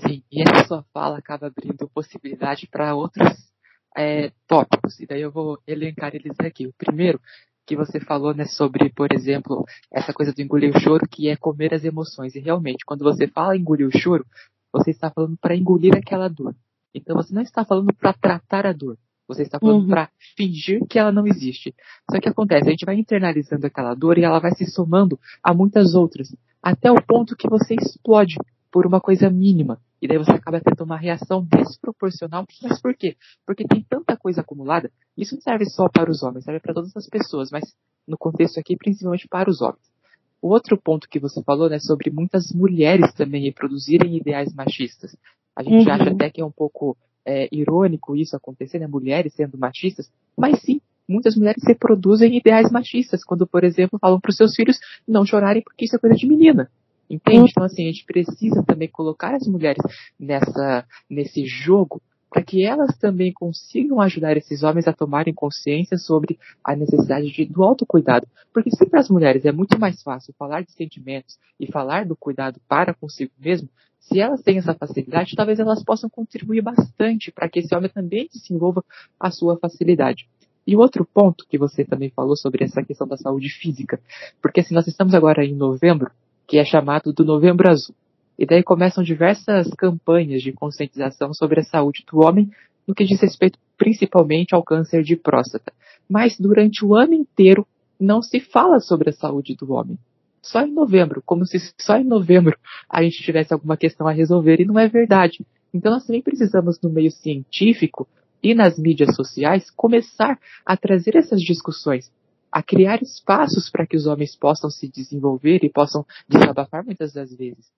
Sim, 0.00 0.22
E 0.32 0.40
essa 0.40 0.66
sua 0.66 0.84
fala 0.90 1.18
acaba 1.18 1.48
abrindo 1.48 1.90
possibilidade 1.90 2.66
para 2.66 2.94
outros 2.94 3.52
é, 3.94 4.32
tópicos. 4.46 4.98
E 4.98 5.06
daí 5.06 5.20
eu 5.20 5.30
vou 5.30 5.58
elencar 5.66 6.14
eles 6.14 6.40
aqui. 6.40 6.66
O 6.66 6.72
primeiro 6.72 7.20
que 7.66 7.76
você 7.76 8.00
falou, 8.00 8.34
né, 8.34 8.44
sobre, 8.44 8.90
por 8.90 9.12
exemplo, 9.12 9.64
essa 9.92 10.12
coisa 10.12 10.32
do 10.32 10.42
engolir 10.42 10.74
o 10.74 10.80
choro, 10.80 11.08
que 11.08 11.28
é 11.28 11.36
comer 11.36 11.72
as 11.74 11.84
emoções. 11.84 12.34
E 12.34 12.40
realmente, 12.40 12.84
quando 12.84 13.02
você 13.04 13.26
fala 13.28 13.56
engolir 13.56 13.86
o 13.86 13.98
choro, 13.98 14.24
você 14.72 14.90
está 14.90 15.10
falando 15.10 15.36
para 15.40 15.54
engolir 15.54 15.96
aquela 15.96 16.28
dor. 16.28 16.54
Então 16.94 17.16
você 17.16 17.34
não 17.34 17.42
está 17.42 17.64
falando 17.64 17.92
para 17.94 18.12
tratar 18.12 18.66
a 18.66 18.72
dor. 18.72 18.98
Você 19.28 19.42
está 19.42 19.58
falando 19.58 19.82
uhum. 19.82 19.88
para 19.88 20.10
fingir 20.36 20.84
que 20.88 20.98
ela 20.98 21.12
não 21.12 21.26
existe. 21.26 21.74
Só 22.10 22.20
que 22.20 22.28
acontece, 22.28 22.68
a 22.68 22.70
gente 22.70 22.84
vai 22.84 22.96
internalizando 22.96 23.66
aquela 23.66 23.94
dor 23.94 24.18
e 24.18 24.24
ela 24.24 24.40
vai 24.40 24.52
se 24.52 24.66
somando 24.66 25.18
a 25.42 25.54
muitas 25.54 25.94
outras, 25.94 26.34
até 26.62 26.90
o 26.90 27.00
ponto 27.00 27.36
que 27.36 27.48
você 27.48 27.74
explode 27.74 28.36
por 28.70 28.86
uma 28.86 29.00
coisa 29.00 29.30
mínima. 29.30 29.78
E 30.00 30.08
daí 30.08 30.18
você 30.18 30.32
acaba 30.32 30.60
tendo 30.60 30.82
uma 30.84 30.96
reação 30.96 31.44
desproporcional. 31.44 32.44
Mas 32.62 32.80
por 32.80 32.94
quê? 32.94 33.16
Porque 33.46 33.64
tem 33.64 33.82
tanta 33.88 34.16
coisa 34.16 34.40
acumulada. 34.40 34.90
Isso 35.16 35.34
não 35.34 35.42
serve 35.42 35.66
só 35.66 35.88
para 35.88 36.10
os 36.10 36.22
homens, 36.22 36.44
serve 36.44 36.60
para 36.60 36.74
todas 36.74 36.96
as 36.96 37.06
pessoas, 37.06 37.50
mas 37.50 37.64
no 38.06 38.16
contexto 38.16 38.58
aqui, 38.58 38.76
principalmente 38.76 39.28
para 39.28 39.50
os 39.50 39.60
homens. 39.60 39.92
O 40.40 40.48
outro 40.48 40.76
ponto 40.76 41.08
que 41.08 41.20
você 41.20 41.42
falou, 41.42 41.68
né, 41.68 41.78
sobre 41.78 42.10
muitas 42.10 42.50
mulheres 42.52 43.12
também 43.14 43.44
reproduzirem 43.44 44.16
ideais 44.16 44.52
machistas. 44.52 45.14
A 45.54 45.62
gente 45.62 45.86
uhum. 45.86 45.92
acha 45.92 46.10
até 46.10 46.30
que 46.30 46.40
é 46.40 46.44
um 46.44 46.50
pouco 46.50 46.96
é, 47.24 47.48
irônico 47.52 48.16
isso 48.16 48.34
acontecer, 48.34 48.78
né, 48.78 48.86
mulheres 48.86 49.34
sendo 49.34 49.56
machistas, 49.56 50.10
mas 50.36 50.60
sim, 50.60 50.80
muitas 51.08 51.36
mulheres 51.36 51.62
reproduzem 51.64 52.36
ideais 52.36 52.70
machistas, 52.72 53.22
quando, 53.22 53.46
por 53.46 53.62
exemplo, 53.62 53.98
falam 54.00 54.20
para 54.20 54.30
os 54.30 54.36
seus 54.36 54.54
filhos 54.54 54.78
não 55.06 55.24
chorarem 55.24 55.62
porque 55.62 55.84
isso 55.84 55.94
é 55.94 55.98
coisa 55.98 56.16
de 56.16 56.26
menina. 56.26 56.70
Entende? 57.08 57.40
Uhum. 57.40 57.46
Então, 57.50 57.64
assim, 57.64 57.84
a 57.84 57.92
gente 57.92 58.04
precisa 58.06 58.62
também 58.64 58.88
colocar 58.88 59.34
as 59.34 59.46
mulheres 59.46 59.82
nessa, 60.18 60.86
nesse 61.10 61.44
jogo 61.44 62.00
para 62.32 62.42
que 62.42 62.64
elas 62.64 62.96
também 62.96 63.30
consigam 63.30 64.00
ajudar 64.00 64.38
esses 64.38 64.62
homens 64.62 64.88
a 64.88 64.92
tomarem 64.92 65.34
consciência 65.34 65.98
sobre 65.98 66.38
a 66.64 66.74
necessidade 66.74 67.30
de, 67.30 67.44
do 67.44 67.62
autocuidado. 67.62 68.26
Porque 68.54 68.70
se 68.70 68.86
para 68.86 69.00
as 69.00 69.10
mulheres 69.10 69.44
é 69.44 69.52
muito 69.52 69.78
mais 69.78 70.02
fácil 70.02 70.32
falar 70.38 70.62
de 70.62 70.72
sentimentos 70.72 71.38
e 71.60 71.70
falar 71.70 72.06
do 72.06 72.16
cuidado 72.16 72.58
para 72.66 72.94
consigo 72.94 73.30
mesmo, 73.38 73.68
se 74.00 74.18
elas 74.18 74.40
têm 74.40 74.56
essa 74.56 74.72
facilidade, 74.72 75.36
talvez 75.36 75.60
elas 75.60 75.84
possam 75.84 76.08
contribuir 76.08 76.62
bastante 76.62 77.30
para 77.30 77.50
que 77.50 77.58
esse 77.58 77.74
homem 77.74 77.90
também 77.90 78.26
desenvolva 78.32 78.82
a 79.20 79.30
sua 79.30 79.58
facilidade. 79.58 80.26
E 80.66 80.74
outro 80.74 81.04
ponto 81.04 81.44
que 81.46 81.58
você 81.58 81.84
também 81.84 82.08
falou 82.10 82.36
sobre 82.36 82.64
essa 82.64 82.82
questão 82.82 83.06
da 83.06 83.18
saúde 83.18 83.50
física, 83.50 84.00
porque 84.40 84.60
assim, 84.60 84.74
nós 84.74 84.86
estamos 84.86 85.12
agora 85.12 85.44
em 85.44 85.54
novembro, 85.54 86.10
que 86.46 86.56
é 86.56 86.64
chamado 86.64 87.12
do 87.12 87.24
Novembro 87.24 87.68
Azul. 87.68 87.94
E 88.38 88.46
daí 88.46 88.62
começam 88.62 89.04
diversas 89.04 89.68
campanhas 89.74 90.42
de 90.42 90.52
conscientização 90.52 91.32
sobre 91.34 91.60
a 91.60 91.64
saúde 91.64 92.04
do 92.10 92.20
homem 92.20 92.50
no 92.86 92.94
que 92.94 93.04
diz 93.04 93.20
respeito 93.20 93.58
principalmente 93.76 94.54
ao 94.54 94.62
câncer 94.62 95.02
de 95.02 95.16
próstata. 95.16 95.72
Mas 96.08 96.38
durante 96.38 96.84
o 96.84 96.94
ano 96.94 97.14
inteiro 97.14 97.66
não 97.98 98.22
se 98.22 98.40
fala 98.40 98.80
sobre 98.80 99.10
a 99.10 99.12
saúde 99.12 99.54
do 99.54 99.72
homem. 99.72 99.98
Só 100.42 100.62
em 100.62 100.72
novembro, 100.72 101.22
como 101.24 101.46
se 101.46 101.58
só 101.80 101.96
em 101.96 102.04
novembro 102.04 102.58
a 102.88 103.02
gente 103.02 103.22
tivesse 103.22 103.52
alguma 103.52 103.76
questão 103.76 104.08
a 104.08 104.12
resolver, 104.12 104.60
e 104.60 104.64
não 104.64 104.78
é 104.78 104.88
verdade. 104.88 105.46
Então 105.72 105.92
nós 105.92 106.04
também 106.04 106.20
precisamos, 106.20 106.80
no 106.80 106.90
meio 106.90 107.12
científico 107.12 108.08
e 108.42 108.54
nas 108.54 108.78
mídias 108.78 109.14
sociais, 109.14 109.70
começar 109.70 110.38
a 110.66 110.76
trazer 110.76 111.16
essas 111.16 111.40
discussões, 111.40 112.10
a 112.50 112.60
criar 112.60 113.00
espaços 113.00 113.70
para 113.70 113.86
que 113.86 113.96
os 113.96 114.06
homens 114.06 114.34
possam 114.34 114.68
se 114.68 114.88
desenvolver 114.88 115.60
e 115.62 115.70
possam 115.70 116.04
desabafar 116.28 116.84
muitas 116.84 117.12
das 117.12 117.32
vezes. 117.32 117.70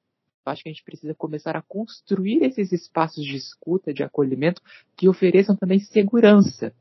Acho 0.46 0.62
que 0.62 0.68
a 0.68 0.72
gente 0.72 0.84
precisa 0.84 1.14
começar 1.14 1.56
a 1.56 1.62
construir 1.62 2.42
esses 2.42 2.72
espaços 2.72 3.24
de 3.24 3.36
escuta, 3.36 3.92
de 3.92 4.02
acolhimento, 4.02 4.60
que 4.96 5.08
ofereçam 5.08 5.56
também 5.56 5.78
segurança, 5.78 6.72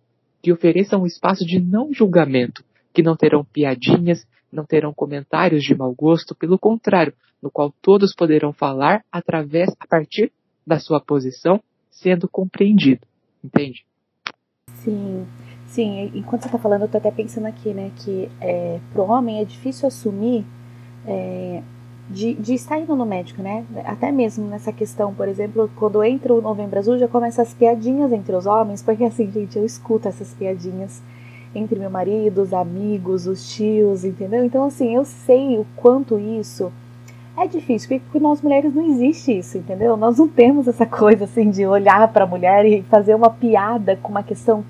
que 0.42 0.52
ofereçam 0.52 1.04
um 1.04 1.06
espaço 1.06 1.46
de 1.46 1.60
não 1.60 1.94
julgamento, 1.94 2.64
que 2.94 3.02
não 3.02 3.16
terão 3.16 3.44
piadinhas, 3.46 4.26
não 4.52 4.66
terão 4.66 4.94
comentários 4.94 5.64
de 5.64 5.76
mau 5.76 5.94
gosto, 5.94 6.36
pelo 6.36 6.60
contrário, 6.60 7.14
no 7.42 7.50
qual 7.50 7.74
todos 7.82 8.14
poderão 8.14 8.54
falar 8.54 9.04
através, 9.12 9.70
a 9.80 9.88
partir 9.88 10.32
da 10.66 10.80
sua 10.80 11.02
posição, 11.02 11.62
sendo 11.90 12.28
compreendido. 12.28 13.06
Entende? 13.44 13.86
Sim, 14.76 15.26
sim. 15.68 16.12
Enquanto 16.14 16.42
você 16.42 16.48
está 16.48 16.60
falando, 16.60 16.82
eu 16.82 16.86
estou 16.86 17.00
até 17.00 17.12
pensando 17.12 17.46
aqui, 17.48 17.74
né, 17.74 17.92
que 18.04 18.30
é, 18.40 18.80
para 18.92 19.02
o 19.02 19.10
homem 19.10 19.40
é 19.40 19.46
difícil 19.46 19.88
assumir 19.88 20.46
é, 21.06 21.64
de, 22.10 22.34
de 22.34 22.54
estar 22.54 22.78
indo 22.78 22.96
no 22.96 23.06
médico, 23.06 23.42
né? 23.42 23.64
Até 23.86 24.12
mesmo 24.12 24.46
nessa 24.48 24.72
questão, 24.72 25.14
por 25.14 25.28
exemplo, 25.28 25.70
quando 25.76 26.04
entra 26.04 26.34
o 26.34 26.42
Novembro 26.42 26.80
Azul, 26.80 26.98
já 26.98 27.08
começam 27.08 27.44
as 27.44 27.54
piadinhas 27.54 28.12
entre 28.12 28.36
os 28.36 28.46
homens, 28.46 28.82
porque 28.82 29.04
assim, 29.04 29.32
gente, 29.32 29.58
eu 29.58 29.66
escuto 29.66 30.08
essas 30.08 30.34
piadinhas 30.34 31.02
entre 31.56 31.80
meu 31.80 31.90
marido, 31.90 32.42
os 32.42 32.54
amigos, 32.54 33.28
os 33.28 33.54
tios, 33.54 34.04
entendeu? 34.04 34.44
Então, 34.44 34.66
assim, 34.66 34.96
eu 34.96 35.06
sei 35.06 35.58
o 35.58 35.66
quanto 35.76 36.20
isso 36.20 36.72
é 37.38 37.48
difícil, 37.48 38.00
porque 38.00 38.20
nós 38.20 38.42
mulheres 38.42 38.74
não 38.74 38.86
existe 38.92 39.38
isso, 39.38 39.58
entendeu? 39.58 39.98
Nós 39.98 40.18
não 40.18 40.28
temos 40.28 40.68
essa 40.68 40.86
coisa, 40.86 41.26
assim, 41.26 41.50
de 41.50 41.66
olhar 41.66 42.08
para 42.10 42.26
a 42.26 42.28
mulher 42.28 42.66
e 42.66 42.84
fazer 42.84 43.16
uma 43.16 43.30
piada 43.30 43.98
com 44.02 44.10
uma 44.10 44.24
questão 44.24 44.64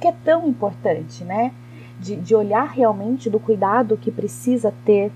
que 0.00 0.06
é 0.06 0.14
tão 0.24 0.48
importante, 0.48 1.24
né? 1.24 1.52
De, 1.98 2.16
de 2.16 2.34
olhar 2.34 2.68
realmente 2.68 3.30
do 3.30 3.40
cuidado 3.40 3.96
que 3.96 4.10
precisa 4.10 4.72
ter 4.84 5.10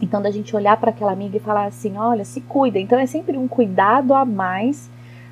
então, 0.00 0.20
da 0.20 0.30
gente 0.30 0.54
olhar 0.54 0.76
para 0.76 0.90
aquela 0.90 1.12
amiga 1.12 1.36
e 1.36 1.40
falar 1.40 1.66
assim: 1.66 1.96
olha, 1.96 2.24
se 2.24 2.40
cuida. 2.40 2.78
Então, 2.78 2.98
é 2.98 3.06
sempre 3.06 3.36
um 3.38 3.48
cuidado 3.48 4.12
a 4.14 4.24
mais 4.24 4.90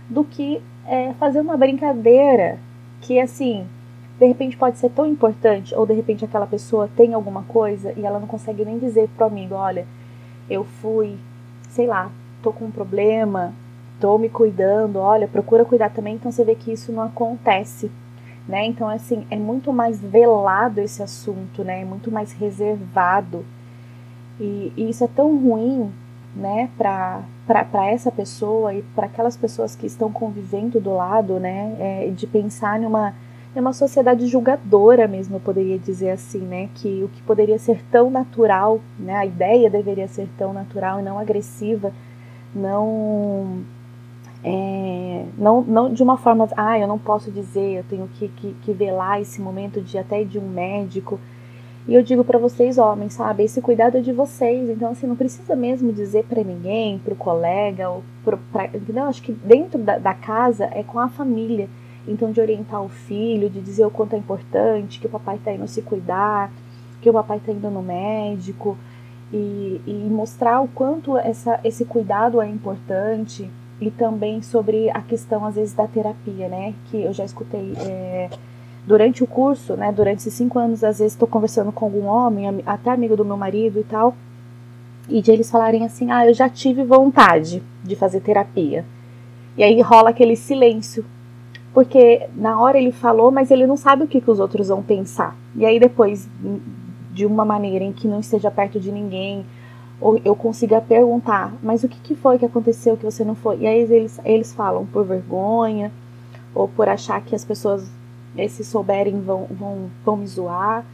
do 0.08 0.24
que 0.24 0.62
é, 0.86 1.12
fazer 1.14 1.40
uma 1.40 1.56
brincadeira 1.56 2.58
que, 3.00 3.20
assim, 3.20 3.66
de 4.18 4.26
repente 4.26 4.56
pode 4.56 4.78
ser 4.78 4.90
tão 4.90 5.06
importante, 5.06 5.74
ou 5.74 5.86
de 5.86 5.92
repente 5.92 6.24
aquela 6.24 6.46
pessoa 6.46 6.88
tem 6.96 7.14
alguma 7.14 7.42
coisa 7.42 7.92
e 7.96 8.06
ela 8.06 8.18
não 8.18 8.26
consegue 8.26 8.64
nem 8.64 8.78
dizer 8.78 9.08
pro 9.16 9.26
amigo: 9.26 9.54
olha, 9.54 9.86
eu 10.48 10.64
fui, 10.64 11.16
sei 11.68 11.86
lá, 11.86 12.10
tô 12.42 12.52
com 12.52 12.66
um 12.66 12.70
problema, 12.70 13.52
tô 14.00 14.16
me 14.16 14.28
cuidando, 14.30 14.98
olha, 14.98 15.28
procura 15.28 15.64
cuidar 15.64 15.90
também. 15.90 16.14
Então, 16.14 16.32
você 16.32 16.44
vê 16.44 16.54
que 16.54 16.72
isso 16.72 16.90
não 16.92 17.02
acontece. 17.02 17.90
Né? 18.46 18.66
Então, 18.66 18.88
assim, 18.88 19.26
é 19.30 19.36
muito 19.36 19.72
mais 19.72 19.98
velado 19.98 20.78
esse 20.78 21.02
assunto, 21.02 21.64
né? 21.64 21.80
É 21.80 21.84
muito 21.84 22.10
mais 22.10 22.30
reservado. 22.32 23.42
E, 24.40 24.72
e 24.76 24.90
isso 24.90 25.04
é 25.04 25.08
tão 25.08 25.36
ruim, 25.38 25.90
né, 26.34 26.68
para 26.76 27.86
essa 27.86 28.10
pessoa 28.10 28.74
e 28.74 28.82
para 28.94 29.06
aquelas 29.06 29.36
pessoas 29.36 29.76
que 29.76 29.86
estão 29.86 30.10
convivendo 30.10 30.80
do 30.80 30.94
lado, 30.94 31.38
né, 31.38 31.76
é, 31.78 32.10
de 32.10 32.26
pensar 32.26 32.78
numa, 32.80 33.14
numa 33.54 33.72
sociedade 33.72 34.26
julgadora 34.26 35.06
mesmo, 35.06 35.36
eu 35.36 35.40
poderia 35.40 35.78
dizer 35.78 36.10
assim, 36.10 36.40
né, 36.40 36.68
que 36.74 37.04
o 37.04 37.08
que 37.08 37.22
poderia 37.22 37.58
ser 37.58 37.80
tão 37.90 38.10
natural, 38.10 38.80
né, 38.98 39.14
a 39.14 39.26
ideia 39.26 39.70
deveria 39.70 40.08
ser 40.08 40.28
tão 40.36 40.52
natural 40.52 40.98
e 40.98 41.02
não 41.02 41.18
agressiva, 41.18 41.92
não 42.54 43.64
é, 44.42 45.24
não, 45.38 45.62
não 45.62 45.92
de 45.92 46.02
uma 46.02 46.18
forma, 46.18 46.46
ah, 46.56 46.78
eu 46.78 46.86
não 46.86 46.98
posso 46.98 47.30
dizer, 47.30 47.78
eu 47.78 47.84
tenho 47.84 48.06
que, 48.08 48.28
que, 48.28 48.54
que 48.60 48.72
velar 48.72 49.20
esse 49.20 49.40
momento 49.40 49.80
de 49.80 49.96
até 49.96 50.22
de 50.22 50.38
um 50.38 50.46
médico, 50.46 51.18
e 51.86 51.94
eu 51.94 52.02
digo 52.02 52.24
para 52.24 52.38
vocês, 52.38 52.78
homens, 52.78 53.12
sabe? 53.12 53.44
Esse 53.44 53.60
cuidado 53.60 53.98
é 53.98 54.00
de 54.00 54.10
vocês. 54.10 54.70
Então, 54.70 54.92
assim, 54.92 55.06
não 55.06 55.16
precisa 55.16 55.54
mesmo 55.54 55.92
dizer 55.92 56.24
para 56.24 56.42
ninguém, 56.42 56.98
pro 56.98 57.14
colega, 57.14 57.90
ou 57.90 58.02
pro, 58.24 58.38
pra, 58.50 58.66
entendeu? 58.66 59.04
Acho 59.04 59.22
que 59.22 59.32
dentro 59.32 59.78
da, 59.78 59.98
da, 59.98 60.14
casa 60.14 60.64
é 60.72 60.82
com 60.82 60.98
a 60.98 61.08
família. 61.08 61.68
Então, 62.08 62.32
de 62.32 62.40
orientar 62.40 62.82
o 62.82 62.88
filho, 62.88 63.50
de 63.50 63.60
dizer 63.60 63.84
o 63.84 63.90
quanto 63.90 64.14
é 64.14 64.18
importante, 64.18 64.98
que 64.98 65.06
o 65.06 65.10
papai 65.10 65.38
tá 65.44 65.52
indo 65.52 65.68
se 65.68 65.82
cuidar, 65.82 66.50
que 67.02 67.10
o 67.10 67.12
papai 67.12 67.38
tá 67.44 67.52
indo 67.52 67.70
no 67.70 67.82
médico. 67.82 68.78
E, 69.30 69.80
e 69.86 69.92
mostrar 70.10 70.60
o 70.62 70.68
quanto 70.68 71.18
essa, 71.18 71.60
esse 71.64 71.84
cuidado 71.84 72.40
é 72.40 72.48
importante. 72.48 73.50
E 73.78 73.90
também 73.90 74.40
sobre 74.40 74.88
a 74.88 75.02
questão, 75.02 75.44
às 75.44 75.56
vezes, 75.56 75.74
da 75.74 75.86
terapia, 75.86 76.48
né? 76.48 76.72
Que 76.86 77.02
eu 77.02 77.12
já 77.12 77.26
escutei. 77.26 77.74
É, 77.76 78.30
durante 78.86 79.24
o 79.24 79.26
curso, 79.26 79.74
né, 79.74 79.90
durante 79.92 80.18
esses 80.18 80.34
cinco 80.34 80.58
anos, 80.58 80.84
às 80.84 80.98
vezes 80.98 81.14
estou 81.14 81.26
conversando 81.26 81.72
com 81.72 81.84
algum 81.84 82.06
homem, 82.06 82.62
até 82.66 82.90
amigo 82.90 83.16
do 83.16 83.24
meu 83.24 83.36
marido 83.36 83.80
e 83.80 83.84
tal, 83.84 84.14
e 85.08 85.20
de 85.20 85.30
eles 85.30 85.50
falarem 85.50 85.84
assim: 85.84 86.10
ah, 86.10 86.26
eu 86.26 86.34
já 86.34 86.48
tive 86.48 86.84
vontade 86.84 87.62
de 87.82 87.96
fazer 87.96 88.20
terapia. 88.20 88.84
E 89.56 89.62
aí 89.62 89.80
rola 89.80 90.10
aquele 90.10 90.36
silêncio, 90.36 91.04
porque 91.72 92.26
na 92.36 92.60
hora 92.60 92.78
ele 92.78 92.92
falou, 92.92 93.30
mas 93.30 93.50
ele 93.50 93.66
não 93.66 93.76
sabe 93.76 94.04
o 94.04 94.08
que, 94.08 94.20
que 94.20 94.30
os 94.30 94.40
outros 94.40 94.68
vão 94.68 94.82
pensar. 94.82 95.36
E 95.54 95.64
aí 95.64 95.78
depois, 95.78 96.28
de 97.12 97.24
uma 97.24 97.44
maneira 97.44 97.84
em 97.84 97.92
que 97.92 98.08
não 98.08 98.20
esteja 98.20 98.50
perto 98.50 98.80
de 98.80 98.90
ninguém, 98.90 99.46
ou 100.00 100.20
eu 100.24 100.34
consiga 100.34 100.80
perguntar, 100.80 101.54
mas 101.62 101.84
o 101.84 101.88
que, 101.88 101.98
que 102.00 102.14
foi 102.14 102.38
que 102.38 102.44
aconteceu 102.44 102.96
que 102.96 103.04
você 103.04 103.24
não 103.24 103.36
foi? 103.36 103.58
E 103.58 103.66
aí 103.66 103.80
eles, 103.80 104.20
eles 104.24 104.52
falam 104.52 104.84
por 104.86 105.04
vergonha, 105.04 105.92
ou 106.54 106.68
por 106.68 106.88
achar 106.88 107.20
que 107.20 107.34
as 107.34 107.44
pessoas 107.44 107.88
se 108.48 108.64
souberem 108.64 109.20
vão, 109.20 109.46
vão, 109.50 109.90
vão 110.04 110.16
me 110.16 110.26
zoar. 110.26 110.84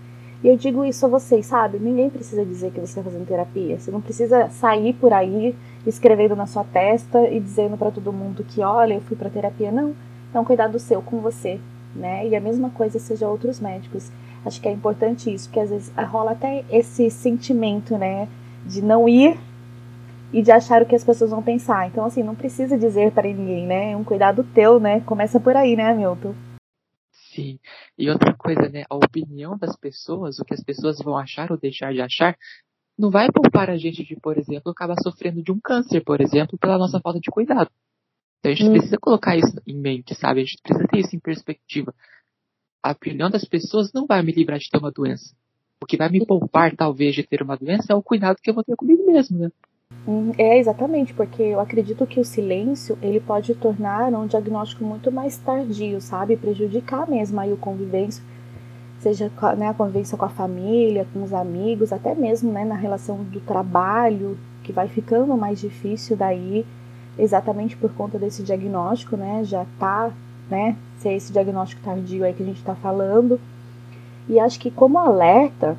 E 0.42 0.48
eu 0.48 0.56
digo 0.56 0.84
isso 0.84 1.04
a 1.04 1.08
vocês, 1.08 1.46
sabe? 1.46 1.78
Ninguém 1.78 2.08
precisa 2.08 2.44
dizer 2.44 2.70
que 2.70 2.80
você 2.80 2.98
está 2.98 3.02
fazendo 3.02 3.26
terapia. 3.26 3.78
Você 3.78 3.90
não 3.90 4.00
precisa 4.00 4.48
sair 4.48 4.94
por 4.94 5.12
aí 5.12 5.54
escrevendo 5.86 6.34
na 6.34 6.46
sua 6.46 6.64
testa 6.64 7.28
e 7.28 7.38
dizendo 7.38 7.76
para 7.76 7.90
todo 7.90 8.12
mundo 8.12 8.44
que, 8.44 8.62
olha, 8.62 8.94
eu 8.94 9.00
fui 9.02 9.16
para 9.16 9.28
terapia. 9.28 9.70
Não, 9.70 9.94
um 10.34 10.44
cuidado 10.44 10.78
seu 10.78 11.02
com 11.02 11.20
você, 11.20 11.60
né? 11.94 12.26
E 12.26 12.36
a 12.36 12.40
mesma 12.40 12.70
coisa 12.70 12.98
seja 12.98 13.28
outros 13.28 13.60
médicos. 13.60 14.10
Acho 14.44 14.60
que 14.60 14.68
é 14.68 14.72
importante 14.72 15.32
isso, 15.32 15.48
porque 15.48 15.60
às 15.60 15.70
vezes 15.70 15.92
rola 16.08 16.32
até 16.32 16.64
esse 16.70 17.10
sentimento, 17.10 17.98
né, 17.98 18.26
de 18.64 18.80
não 18.80 19.06
ir 19.06 19.38
e 20.32 20.40
de 20.40 20.50
achar 20.50 20.80
o 20.80 20.86
que 20.86 20.94
as 20.94 21.04
pessoas 21.04 21.30
vão 21.30 21.42
pensar. 21.42 21.86
Então, 21.88 22.04
assim, 22.04 22.22
não 22.22 22.34
precisa 22.34 22.78
dizer 22.78 23.10
para 23.10 23.28
ninguém, 23.28 23.66
né? 23.66 23.92
É 23.92 23.96
um 23.96 24.04
cuidado 24.04 24.44
teu, 24.54 24.78
né? 24.78 25.00
Começa 25.04 25.40
por 25.40 25.56
aí, 25.56 25.76
né, 25.76 25.92
Milton? 25.92 26.32
Sim. 27.40 27.58
E 27.96 28.10
outra 28.10 28.36
coisa, 28.36 28.68
né? 28.68 28.84
A 28.90 28.94
opinião 28.94 29.56
das 29.56 29.74
pessoas, 29.76 30.38
o 30.38 30.44
que 30.44 30.52
as 30.52 30.62
pessoas 30.62 30.98
vão 30.98 31.16
achar 31.16 31.50
ou 31.50 31.58
deixar 31.58 31.92
de 31.92 32.02
achar, 32.02 32.36
não 32.98 33.10
vai 33.10 33.28
poupar 33.32 33.70
a 33.70 33.78
gente 33.78 34.04
de, 34.04 34.14
por 34.16 34.36
exemplo, 34.36 34.70
acabar 34.70 34.96
sofrendo 35.02 35.42
de 35.42 35.50
um 35.50 35.58
câncer, 35.58 36.04
por 36.04 36.20
exemplo, 36.20 36.58
pela 36.58 36.76
nossa 36.76 37.00
falta 37.00 37.18
de 37.18 37.30
cuidado. 37.30 37.70
Então 38.38 38.52
a 38.52 38.54
gente 38.54 38.68
hum. 38.68 38.72
precisa 38.72 38.98
colocar 38.98 39.36
isso 39.36 39.60
em 39.66 39.78
mente, 39.78 40.14
sabe? 40.14 40.40
A 40.40 40.44
gente 40.44 40.60
precisa 40.62 40.86
ter 40.86 40.98
isso 40.98 41.16
em 41.16 41.20
perspectiva. 41.20 41.94
A 42.82 42.92
opinião 42.92 43.30
das 43.30 43.44
pessoas 43.44 43.90
não 43.92 44.06
vai 44.06 44.22
me 44.22 44.32
livrar 44.32 44.58
de 44.58 44.68
ter 44.68 44.78
uma 44.78 44.90
doença. 44.90 45.34
O 45.82 45.86
que 45.86 45.96
vai 45.96 46.10
me 46.10 46.24
poupar, 46.26 46.76
talvez, 46.76 47.14
de 47.14 47.22
ter 47.22 47.42
uma 47.42 47.56
doença 47.56 47.92
é 47.92 47.96
o 47.96 48.02
cuidado 48.02 48.36
que 48.42 48.50
eu 48.50 48.54
vou 48.54 48.62
ter 48.62 48.76
comigo 48.76 49.10
mesmo, 49.10 49.38
né? 49.38 49.50
Hum, 50.08 50.32
é, 50.38 50.58
exatamente, 50.58 51.12
porque 51.12 51.42
eu 51.42 51.60
acredito 51.60 52.06
que 52.06 52.18
o 52.18 52.24
silêncio, 52.24 52.98
ele 53.02 53.20
pode 53.20 53.54
tornar 53.54 54.12
um 54.12 54.26
diagnóstico 54.26 54.82
muito 54.82 55.12
mais 55.12 55.36
tardio, 55.36 56.00
sabe? 56.00 56.36
Prejudicar 56.36 57.08
mesmo 57.08 57.38
aí 57.38 57.52
o 57.52 57.56
convivência, 57.56 58.24
seja 58.98 59.30
né, 59.56 59.68
a 59.68 59.74
convivência 59.74 60.16
com 60.16 60.24
a 60.24 60.28
família, 60.30 61.06
com 61.12 61.22
os 61.22 61.34
amigos, 61.34 61.92
até 61.92 62.14
mesmo 62.14 62.50
né, 62.50 62.64
na 62.64 62.74
relação 62.74 63.18
do 63.24 63.40
trabalho, 63.40 64.38
que 64.62 64.72
vai 64.72 64.88
ficando 64.88 65.36
mais 65.36 65.60
difícil 65.60 66.16
daí, 66.16 66.64
exatamente 67.18 67.76
por 67.76 67.92
conta 67.92 68.18
desse 68.18 68.42
diagnóstico, 68.42 69.16
né? 69.16 69.42
Já 69.44 69.66
tá, 69.78 70.10
né? 70.48 70.76
Se 70.98 71.08
é 71.08 71.16
esse 71.16 71.32
diagnóstico 71.32 71.82
tardio 71.82 72.24
aí 72.24 72.32
que 72.32 72.42
a 72.42 72.46
gente 72.46 72.62
tá 72.62 72.74
falando. 72.74 73.40
E 74.28 74.38
acho 74.38 74.58
que 74.60 74.70
como 74.70 74.98
alerta, 74.98 75.76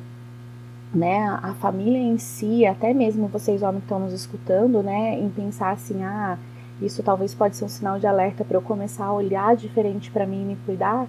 né, 0.94 1.38
a 1.42 1.54
família 1.54 1.98
em 1.98 2.18
si, 2.18 2.66
até 2.66 2.92
mesmo 2.92 3.28
vocês 3.28 3.62
homens 3.62 3.80
que 3.80 3.84
estão 3.86 4.00
nos 4.00 4.12
escutando, 4.12 4.82
né, 4.82 5.18
em 5.18 5.28
pensar 5.30 5.70
assim, 5.70 6.02
ah, 6.02 6.38
isso 6.80 7.02
talvez 7.02 7.34
pode 7.34 7.56
ser 7.56 7.64
um 7.64 7.68
sinal 7.68 7.98
de 7.98 8.06
alerta 8.06 8.44
para 8.44 8.56
eu 8.56 8.62
começar 8.62 9.06
a 9.06 9.12
olhar 9.12 9.56
diferente 9.56 10.10
para 10.10 10.26
mim 10.26 10.42
e 10.42 10.44
me 10.44 10.56
cuidar, 10.66 11.06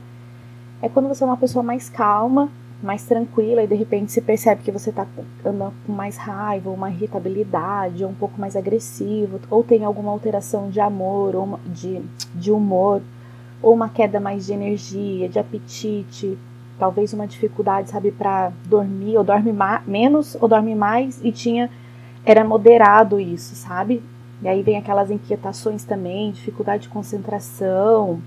é 0.81 0.87
quando 0.87 1.07
você 1.07 1.23
é 1.23 1.27
uma 1.27 1.37
pessoa 1.37 1.63
mais 1.63 1.89
calma, 1.89 2.49
mais 2.81 3.05
tranquila 3.05 3.63
e 3.63 3.67
de 3.67 3.75
repente 3.75 4.11
se 4.11 4.21
percebe 4.21 4.61
que 4.61 4.71
você 4.71 4.89
está 4.89 5.07
andando 5.43 5.73
com 5.85 5.93
mais 5.93 6.17
raiva, 6.17 6.69
uma 6.69 6.89
irritabilidade, 6.89 8.03
ou 8.03 8.09
um 8.09 8.13
pouco 8.13 8.39
mais 8.39 8.55
agressivo, 8.55 9.39
ou 9.49 9.63
tem 9.63 9.85
alguma 9.85 10.11
alteração 10.11 10.69
de 10.69 10.79
amor, 10.81 11.35
ou 11.35 11.59
de, 11.65 12.01
de 12.35 12.51
humor, 12.51 13.01
ou 13.61 13.73
uma 13.73 13.87
queda 13.87 14.19
mais 14.19 14.45
de 14.45 14.53
energia, 14.53 15.29
de 15.29 15.39
apetite, 15.39 16.37
talvez 16.77 17.13
uma 17.13 17.27
dificuldade, 17.27 17.89
sabe, 17.89 18.11
para 18.11 18.51
dormir, 18.65 19.17
ou 19.17 19.23
dorme 19.23 19.53
menos, 19.85 20.35
ou 20.39 20.47
dorme 20.47 20.75
mais, 20.75 21.19
e 21.23 21.31
tinha, 21.31 21.69
era 22.25 22.43
moderado 22.43 23.19
isso, 23.19 23.55
sabe? 23.55 24.01
E 24.41 24.47
aí 24.47 24.61
vem 24.61 24.77
aquelas 24.77 25.09
inquietações 25.09 25.83
também, 25.83 26.31
dificuldade 26.31 26.83
de 26.83 26.89
concentração, 26.89 28.21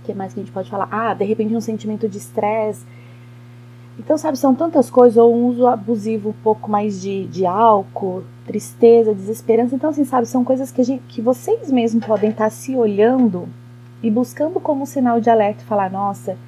o 0.00 0.04
que 0.04 0.14
mais 0.14 0.34
que 0.34 0.40
a 0.40 0.42
gente 0.42 0.52
pode 0.52 0.70
falar? 0.70 0.88
Ah, 0.90 1.14
de 1.14 1.24
repente 1.24 1.54
um 1.54 1.60
sentimento 1.60 2.08
de 2.08 2.18
estresse. 2.18 2.84
Então, 3.98 4.16
sabe, 4.16 4.38
são 4.38 4.54
tantas 4.54 4.88
coisas, 4.88 5.18
ou 5.18 5.34
um 5.34 5.46
uso 5.46 5.66
abusivo 5.66 6.30
um 6.30 6.42
pouco 6.42 6.70
mais 6.70 7.00
de, 7.00 7.26
de 7.26 7.44
álcool, 7.44 8.24
tristeza, 8.46 9.14
desesperança. 9.14 9.74
Então, 9.74 9.90
assim, 9.90 10.04
sabe, 10.04 10.26
são 10.26 10.42
coisas 10.42 10.70
que, 10.72 10.80
a 10.80 10.84
gente, 10.84 11.02
que 11.06 11.20
vocês 11.20 11.70
mesmos 11.70 12.04
podem 12.04 12.30
estar 12.30 12.48
se 12.50 12.74
olhando 12.74 13.46
e 14.02 14.10
buscando 14.10 14.58
como 14.58 14.86
sinal 14.86 15.20
de 15.20 15.28
alerta, 15.28 15.62
falar, 15.64 15.90
nossa, 15.90 16.38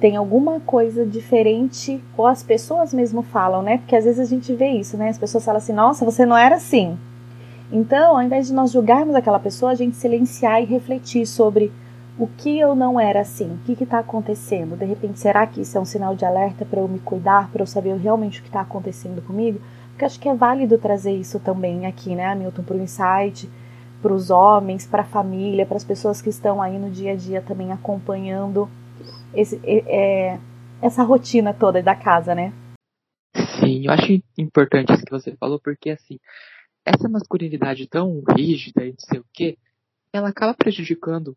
tem 0.00 0.16
alguma 0.16 0.60
coisa 0.60 1.04
diferente, 1.04 2.02
ou 2.16 2.26
as 2.26 2.42
pessoas 2.42 2.94
mesmo 2.94 3.22
falam, 3.22 3.62
né? 3.62 3.78
Porque 3.78 3.96
às 3.96 4.04
vezes 4.04 4.20
a 4.20 4.24
gente 4.24 4.52
vê 4.54 4.68
isso, 4.68 4.96
né? 4.96 5.08
As 5.08 5.18
pessoas 5.18 5.44
falam 5.44 5.58
assim, 5.58 5.72
nossa, 5.72 6.04
você 6.04 6.24
não 6.24 6.36
era 6.36 6.56
assim. 6.56 6.96
Então, 7.70 8.16
ao 8.16 8.22
invés 8.22 8.46
de 8.46 8.54
nós 8.54 8.70
julgarmos 8.70 9.14
aquela 9.14 9.40
pessoa, 9.40 9.72
a 9.72 9.74
gente 9.74 9.96
silenciar 9.96 10.62
e 10.62 10.64
refletir 10.64 11.26
sobre 11.26 11.72
o 12.18 12.26
que 12.26 12.58
eu 12.58 12.74
não 12.74 12.98
era 12.98 13.20
assim, 13.20 13.52
o 13.52 13.58
que 13.58 13.82
está 13.82 13.98
acontecendo. 13.98 14.76
De 14.76 14.84
repente, 14.84 15.18
será 15.18 15.46
que 15.46 15.60
isso 15.60 15.76
é 15.76 15.80
um 15.80 15.84
sinal 15.84 16.14
de 16.14 16.24
alerta 16.24 16.64
para 16.64 16.80
eu 16.80 16.88
me 16.88 16.98
cuidar, 16.98 17.50
para 17.50 17.62
eu 17.62 17.66
saber 17.66 17.96
realmente 17.96 18.40
o 18.40 18.42
que 18.42 18.48
está 18.48 18.60
acontecendo 18.60 19.20
comigo? 19.22 19.60
Porque 19.90 20.04
acho 20.04 20.18
que 20.18 20.28
é 20.28 20.34
válido 20.34 20.78
trazer 20.78 21.12
isso 21.12 21.38
também 21.40 21.86
aqui, 21.86 22.14
né, 22.14 22.26
Hamilton, 22.26 22.62
para 22.62 22.76
o 22.76 22.80
insight, 22.80 23.50
para 24.00 24.12
os 24.12 24.30
homens, 24.30 24.86
para 24.86 25.02
a 25.02 25.04
família, 25.04 25.66
para 25.66 25.76
as 25.76 25.84
pessoas 25.84 26.22
que 26.22 26.28
estão 26.28 26.62
aí 26.62 26.78
no 26.78 26.88
dia 26.88 27.12
a 27.12 27.16
dia 27.16 27.42
também 27.42 27.72
acompanhando 27.72 28.68
esse, 29.34 29.60
é, 29.64 30.38
essa 30.82 31.02
rotina 31.02 31.52
toda 31.52 31.82
da 31.82 31.94
casa, 31.94 32.34
né? 32.34 32.52
Sim, 33.60 33.86
eu 33.86 33.92
acho 33.92 34.20
importante 34.36 34.92
isso 34.92 35.04
que 35.04 35.10
você 35.10 35.36
falou, 35.36 35.60
porque 35.60 35.90
assim, 35.90 36.18
essa 36.84 37.08
masculinidade 37.08 37.86
tão 37.86 38.22
rígida 38.36 38.84
e 38.84 38.90
não 38.90 38.98
sei 38.98 39.20
o 39.20 39.26
que, 39.32 39.58
ela 40.12 40.28
acaba 40.28 40.54
prejudicando 40.54 41.36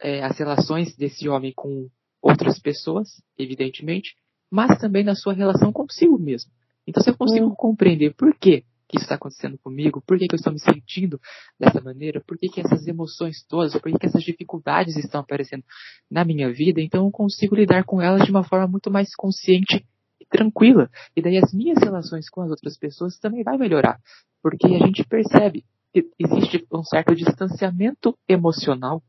é, 0.00 0.22
as 0.22 0.38
relações 0.38 0.94
desse 0.96 1.28
homem 1.28 1.52
com 1.54 1.88
outras 2.20 2.58
pessoas, 2.58 3.22
evidentemente, 3.38 4.16
mas 4.50 4.78
também 4.78 5.04
na 5.04 5.14
sua 5.14 5.32
relação 5.32 5.72
consigo 5.72 6.18
mesmo. 6.18 6.50
Então, 6.86 7.02
se 7.02 7.10
eu 7.10 7.16
consigo 7.16 7.46
hum. 7.46 7.54
compreender 7.54 8.14
por 8.14 8.34
quê 8.38 8.64
que 8.94 9.00
isso 9.00 9.04
está 9.04 9.16
acontecendo 9.16 9.58
comigo, 9.58 10.02
por 10.06 10.18
que, 10.18 10.26
que, 10.26 10.34
eu 10.34 10.38
estou 10.38 10.52
me 10.52 10.60
sentindo 10.60 11.20
dessa 11.58 11.80
maneira, 11.80 12.22
por 12.26 12.38
que, 12.38 12.48
que 12.48 12.60
essas 12.60 12.86
emoções 12.86 13.44
todas, 13.48 13.72
por 13.72 13.90
que, 13.90 13.98
que 13.98 14.06
essas 14.06 14.22
dificuldades 14.22 14.96
estão 14.96 15.20
aparecendo 15.20 15.64
na 16.10 16.24
minha 16.24 16.52
vida, 16.52 16.80
então 16.80 17.04
eu 17.04 17.10
consigo 17.10 17.56
lidar 17.56 17.84
com 17.84 18.00
elas 18.00 18.24
de 18.24 18.30
uma 18.30 18.44
forma 18.44 18.68
muito 18.68 18.90
mais 18.90 19.14
consciente 19.16 19.84
e 20.20 20.26
tranquila. 20.26 20.88
E 21.16 21.22
daí 21.22 21.38
as 21.38 21.52
minhas 21.52 21.78
relações 21.82 22.28
com 22.30 22.42
as 22.42 22.50
outras 22.50 22.78
pessoas 22.78 23.18
também 23.18 23.42
vai 23.42 23.58
melhorar, 23.58 23.98
porque 24.42 24.66
a 24.66 24.86
gente 24.86 25.04
percebe 25.04 25.64
que 25.92 26.08
existe 26.18 26.66
um 26.72 26.84
certo 26.84 27.14
distanciamento 27.14 28.16
emocional, 28.28 29.02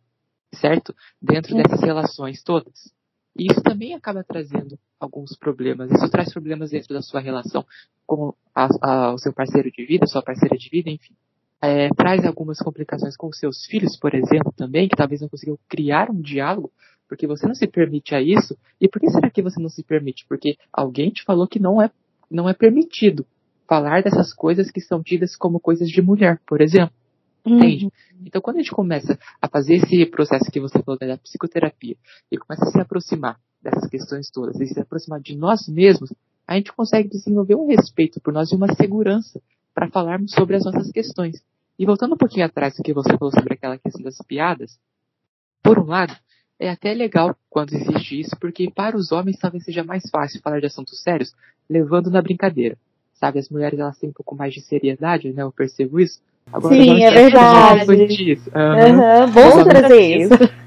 certo? 0.54 0.96
Dentro 1.22 1.56
dessas 1.56 1.82
relações 1.82 2.44
todas. 2.44 2.94
E 3.38 3.52
isso 3.52 3.62
também 3.62 3.94
acaba 3.94 4.24
trazendo 4.24 4.80
alguns 5.00 5.36
problemas. 5.38 5.92
Isso 5.92 6.10
traz 6.10 6.32
problemas 6.32 6.72
dentro 6.72 6.94
da 6.94 7.02
sua 7.02 7.20
relação 7.20 7.66
com 8.06 8.34
a, 8.56 8.68
a, 8.82 9.14
o 9.14 9.18
seu 9.18 9.34
parceiro 9.34 9.70
de 9.70 9.86
vida, 9.86 10.08
sua 10.08 10.24
parceira 10.24 10.56
de 10.58 10.70
vida, 10.70 10.90
enfim. 10.90 11.14
É, 11.62 11.90
traz 11.90 12.26
algumas 12.26 12.60
complicações 12.60 13.18
com 13.18 13.32
seus 13.32 13.66
filhos, 13.66 13.98
por 14.00 14.14
exemplo, 14.14 14.54
também, 14.56 14.88
que 14.88 14.96
talvez 14.96 15.22
não 15.22 15.30
consigam 15.30 15.58
criar 15.68 16.10
um 16.10 16.22
diálogo, 16.22 16.72
porque 17.08 17.28
você 17.28 17.48
não 17.48 17.56
se 17.56 17.68
permite 17.68 18.16
a 18.16 18.22
isso. 18.22 18.58
E 18.80 18.88
por 18.88 19.00
que 19.00 19.10
será 19.10 19.30
que 19.30 19.42
você 19.42 19.60
não 19.62 19.70
se 19.70 19.84
permite? 19.84 20.26
Porque 20.28 20.58
alguém 20.72 21.10
te 21.10 21.24
falou 21.24 21.48
que 21.48 21.60
não 21.60 21.82
é, 21.82 21.92
não 22.30 22.48
é 22.48 22.54
permitido 22.54 23.26
falar 23.68 24.04
dessas 24.04 24.34
coisas 24.34 24.72
que 24.72 24.80
são 24.80 25.02
tidas 25.02 25.36
como 25.36 25.60
coisas 25.60 25.90
de 25.90 26.02
mulher, 26.02 26.40
por 26.48 26.62
exemplo. 26.62 26.94
Entende? 27.46 27.86
Uhum. 27.86 27.92
Então, 28.26 28.42
quando 28.42 28.58
a 28.58 28.60
gente 28.60 28.72
começa 28.72 29.20
a 29.40 29.48
fazer 29.48 29.76
esse 29.76 30.06
processo 30.08 30.50
que 30.52 30.60
você 30.60 30.82
falou 30.82 30.98
da 30.98 31.18
psicoterapia 31.18 31.96
e 32.32 32.38
começa 32.38 32.66
a 32.66 32.72
se 32.72 32.80
aproximar 32.80 33.40
dessas 33.62 33.88
questões 33.88 34.32
todas 34.32 34.60
e 34.60 34.66
se 34.66 34.80
aproximar 34.80 35.20
de 35.20 35.36
nós 35.38 35.68
mesmos, 35.68 36.12
a 36.48 36.56
gente 36.56 36.72
consegue 36.74 37.10
desenvolver 37.10 37.56
um 37.56 37.68
respeito 37.68 38.20
por 38.22 38.34
nós 38.34 38.52
e 38.52 38.56
uma 38.56 38.74
segurança 38.76 39.42
para 39.74 39.90
falarmos 39.90 40.32
sobre 40.32 40.56
as 40.56 40.66
nossas 40.66 40.92
questões. 40.92 41.42
E 41.78 41.86
voltando 41.86 42.14
um 42.14 42.18
pouquinho 42.18 42.46
atrás 42.46 42.76
do 42.76 42.84
que 42.84 42.94
você 42.94 43.18
falou 43.18 43.32
sobre 43.32 43.54
aquela 43.54 43.78
questão 43.78 44.02
das 44.02 44.18
piadas, 44.26 44.80
por 45.62 45.80
um 45.80 45.86
lado, 45.86 46.16
é 46.60 46.70
até 46.70 46.94
legal 46.94 47.36
quando 47.50 47.74
existe 47.74 48.20
isso, 48.20 48.38
porque 48.40 48.72
para 48.72 48.96
os 48.96 49.12
homens 49.12 49.38
talvez 49.38 49.66
seja 49.66 49.84
mais 49.84 50.10
fácil 50.10 50.42
falar 50.42 50.60
de 50.60 50.68
assuntos 50.68 51.02
sérios 51.02 51.34
levando 51.70 52.10
na 52.10 52.22
brincadeira. 52.22 52.78
Sabe, 53.14 53.40
as 53.40 53.50
mulheres 53.50 53.80
elas 53.80 53.98
têm 53.98 54.10
um 54.10 54.14
pouco 54.14 54.36
mais 54.36 54.54
de 54.54 54.62
seriedade, 54.62 55.32
né? 55.34 55.44
Eu 55.44 55.52
percebo 55.52 56.00
isso. 56.00 56.20
Agora, 56.52 56.76
Sim, 56.76 57.04
é 57.04 57.12
verdade. 57.12 57.92
Uhum. 57.92 57.98
Uhum. 57.98 59.32
Bom 59.32 59.64
trazer 59.64 60.18
isso. 60.18 60.65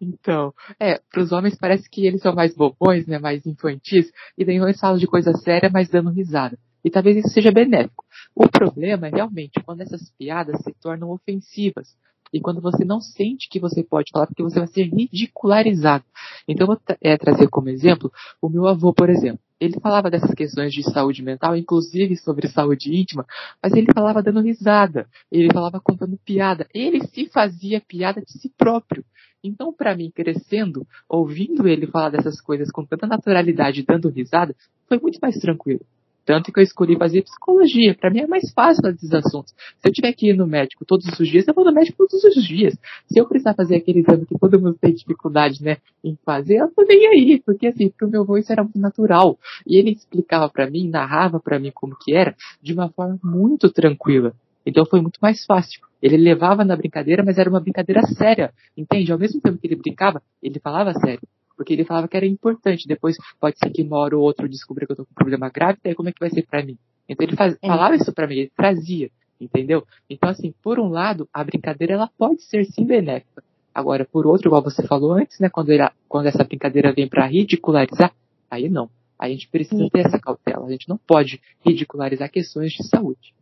Então, 0.00 0.52
é, 0.78 1.00
pros 1.10 1.32
homens 1.32 1.56
parece 1.56 1.88
que 1.88 2.06
eles 2.06 2.20
são 2.20 2.34
mais 2.34 2.54
bobões, 2.54 3.06
né, 3.06 3.18
mais 3.18 3.46
infantis, 3.46 4.10
e 4.36 4.44
daí 4.44 4.56
eles 4.56 4.80
falam 4.80 4.98
de 4.98 5.06
coisa 5.06 5.32
séria, 5.32 5.70
mas 5.72 5.88
dando 5.88 6.10
risada. 6.10 6.58
E 6.84 6.90
talvez 6.90 7.16
isso 7.16 7.28
seja 7.28 7.50
benéfico. 7.50 8.04
O 8.34 8.48
problema 8.48 9.08
é 9.08 9.10
realmente 9.10 9.60
quando 9.64 9.82
essas 9.82 10.10
piadas 10.18 10.62
se 10.62 10.72
tornam 10.80 11.10
ofensivas. 11.10 11.96
E 12.32 12.40
quando 12.40 12.60
você 12.60 12.84
não 12.84 13.00
sente 13.00 13.48
que 13.50 13.58
você 13.58 13.82
pode 13.82 14.10
falar, 14.12 14.26
porque 14.26 14.42
você 14.42 14.58
vai 14.60 14.68
ser 14.68 14.84
ridicularizado. 14.84 16.04
Então, 16.46 16.64
eu 16.64 16.68
vou 16.68 16.80
é, 17.00 17.16
trazer 17.16 17.48
como 17.48 17.68
exemplo 17.68 18.10
o 18.40 18.48
meu 18.48 18.66
avô, 18.66 18.94
por 18.94 19.10
exemplo 19.10 19.40
ele 19.60 19.78
falava 19.78 20.10
dessas 20.10 20.34
questões 20.34 20.72
de 20.72 20.82
saúde 20.82 21.22
mental, 21.22 21.54
inclusive 21.54 22.16
sobre 22.16 22.48
saúde 22.48 22.96
íntima, 22.96 23.26
mas 23.62 23.72
ele 23.74 23.92
falava 23.92 24.22
dando 24.22 24.40
risada, 24.40 25.06
ele 25.30 25.52
falava 25.52 25.78
contando 25.78 26.18
piada, 26.24 26.66
ele 26.72 27.06
se 27.08 27.26
fazia 27.26 27.80
piada 27.80 28.22
de 28.22 28.32
si 28.32 28.48
próprio. 28.56 29.04
Então, 29.44 29.72
para 29.72 29.96
mim, 29.96 30.10
crescendo, 30.10 30.86
ouvindo 31.08 31.68
ele 31.68 31.86
falar 31.86 32.10
dessas 32.10 32.40
coisas 32.40 32.70
com 32.70 32.84
tanta 32.84 33.06
naturalidade, 33.06 33.84
dando 33.86 34.08
risada, 34.08 34.54
foi 34.88 34.98
muito 34.98 35.18
mais 35.20 35.36
tranquilo. 35.38 35.80
Tanto 36.24 36.52
que 36.52 36.60
eu 36.60 36.62
escolhi 36.62 36.96
fazer 36.96 37.22
psicologia. 37.22 37.94
Para 37.94 38.10
mim 38.10 38.20
é 38.20 38.26
mais 38.26 38.52
fácil 38.52 38.82
fazer 38.82 38.96
esses 38.96 39.12
assuntos. 39.12 39.52
Se 39.52 39.88
eu 39.88 39.92
tiver 39.92 40.12
que 40.12 40.30
ir 40.30 40.36
no 40.36 40.46
médico 40.46 40.84
todos 40.84 41.06
os 41.06 41.28
dias, 41.28 41.46
eu 41.46 41.54
vou 41.54 41.64
no 41.64 41.72
médico 41.72 42.06
todos 42.06 42.22
os 42.24 42.44
dias. 42.44 42.74
Se 43.06 43.18
eu 43.18 43.26
precisar 43.26 43.54
fazer 43.54 43.76
aquele 43.76 44.00
exame 44.00 44.26
que 44.26 44.38
todo 44.38 44.60
mundo 44.60 44.76
tem 44.80 44.94
dificuldade, 44.94 45.62
né, 45.62 45.78
em 46.04 46.16
fazer, 46.24 46.60
eu 46.60 46.68
tô 46.68 46.82
nem 46.82 47.06
aí. 47.08 47.42
Porque 47.44 47.66
assim, 47.66 47.88
pro 47.90 48.08
meu 48.08 48.22
avô 48.22 48.36
isso 48.36 48.52
era 48.52 48.62
muito 48.62 48.78
natural. 48.78 49.38
E 49.66 49.76
ele 49.78 49.92
explicava 49.92 50.48
para 50.48 50.70
mim, 50.70 50.88
narrava 50.88 51.40
para 51.40 51.58
mim 51.58 51.70
como 51.74 51.96
que 51.96 52.14
era, 52.14 52.34
de 52.62 52.72
uma 52.72 52.88
forma 52.90 53.18
muito 53.22 53.70
tranquila. 53.70 54.32
Então 54.64 54.84
foi 54.84 55.00
muito 55.00 55.18
mais 55.20 55.44
fácil. 55.44 55.80
Ele 56.02 56.16
levava 56.16 56.64
na 56.64 56.76
brincadeira, 56.76 57.22
mas 57.24 57.38
era 57.38 57.50
uma 57.50 57.60
brincadeira 57.60 58.02
séria. 58.02 58.52
Entende? 58.76 59.12
Ao 59.12 59.18
mesmo 59.18 59.40
tempo 59.40 59.58
que 59.58 59.66
ele 59.66 59.76
brincava, 59.76 60.22
ele 60.42 60.58
falava 60.60 60.92
sério 60.94 61.20
porque 61.60 61.74
ele 61.74 61.84
falava 61.84 62.08
que 62.08 62.16
era 62.16 62.24
importante. 62.24 62.88
Depois 62.88 63.18
pode 63.38 63.58
ser 63.58 63.68
que 63.68 63.82
uma 63.82 63.98
hora 63.98 64.16
ou 64.16 64.22
outra 64.22 64.46
eu 64.46 64.48
descubra 64.48 64.86
que 64.86 64.92
eu 64.92 64.96
tô 64.96 65.04
com 65.04 65.10
um 65.10 65.14
problema 65.14 65.50
grave, 65.50 65.78
daí 65.84 65.94
como 65.94 66.08
é 66.08 66.12
que 66.12 66.18
vai 66.18 66.30
ser 66.30 66.46
para 66.46 66.64
mim? 66.64 66.78
Então 67.06 67.26
ele 67.26 67.36
faz, 67.36 67.54
é. 67.60 67.68
falava 67.68 67.94
isso 67.94 68.10
para 68.14 68.26
mim, 68.26 68.36
ele 68.36 68.52
trazia, 68.56 69.10
entendeu? 69.38 69.86
Então 70.08 70.30
assim, 70.30 70.54
por 70.62 70.80
um 70.80 70.88
lado, 70.88 71.28
a 71.30 71.44
brincadeira 71.44 71.92
ela 71.92 72.08
pode 72.16 72.40
ser 72.44 72.64
sim 72.64 72.86
benéfica. 72.86 73.44
Agora, 73.74 74.06
por 74.10 74.26
outro, 74.26 74.48
igual 74.48 74.62
você 74.62 74.86
falou 74.86 75.12
antes, 75.12 75.38
né, 75.38 75.50
quando, 75.50 75.68
ele, 75.68 75.86
quando 76.08 76.28
essa 76.28 76.42
brincadeira 76.44 76.94
vem 76.94 77.06
para 77.06 77.26
ridicularizar, 77.26 78.10
aí 78.50 78.70
não. 78.70 78.88
A 79.18 79.28
gente 79.28 79.46
precisa 79.46 79.86
ter 79.90 80.06
essa 80.06 80.18
cautela. 80.18 80.64
A 80.64 80.70
gente 80.70 80.88
não 80.88 80.96
pode 80.96 81.42
ridicularizar 81.62 82.30
questões 82.30 82.72
de 82.72 82.88
saúde. 82.88 83.34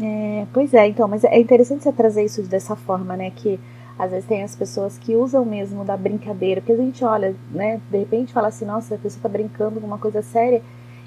É, 0.00 0.46
pois 0.54 0.72
é, 0.72 0.88
então, 0.88 1.06
mas 1.06 1.24
é 1.24 1.38
interessante 1.38 1.82
você 1.82 1.92
trazer 1.92 2.24
isso 2.24 2.42
dessa 2.48 2.74
forma, 2.74 3.18
né? 3.18 3.30
Que 3.30 3.60
às 3.98 4.10
vezes 4.10 4.26
tem 4.26 4.42
as 4.42 4.54
pessoas 4.54 4.98
que 4.98 5.14
usam 5.14 5.44
mesmo 5.44 5.84
da 5.84 5.96
brincadeira, 5.96 6.60
porque 6.60 6.72
a 6.72 6.76
gente 6.76 7.04
olha, 7.04 7.34
né, 7.50 7.80
de 7.90 7.98
repente 7.98 8.32
fala 8.32 8.48
assim, 8.48 8.64
nossa, 8.64 8.94
a 8.94 8.98
pessoa 8.98 9.22
tá 9.22 9.28
brincando 9.28 9.80
com 9.80 9.86
uma 9.86 9.98
coisa 9.98 10.22
séria, 10.22 10.62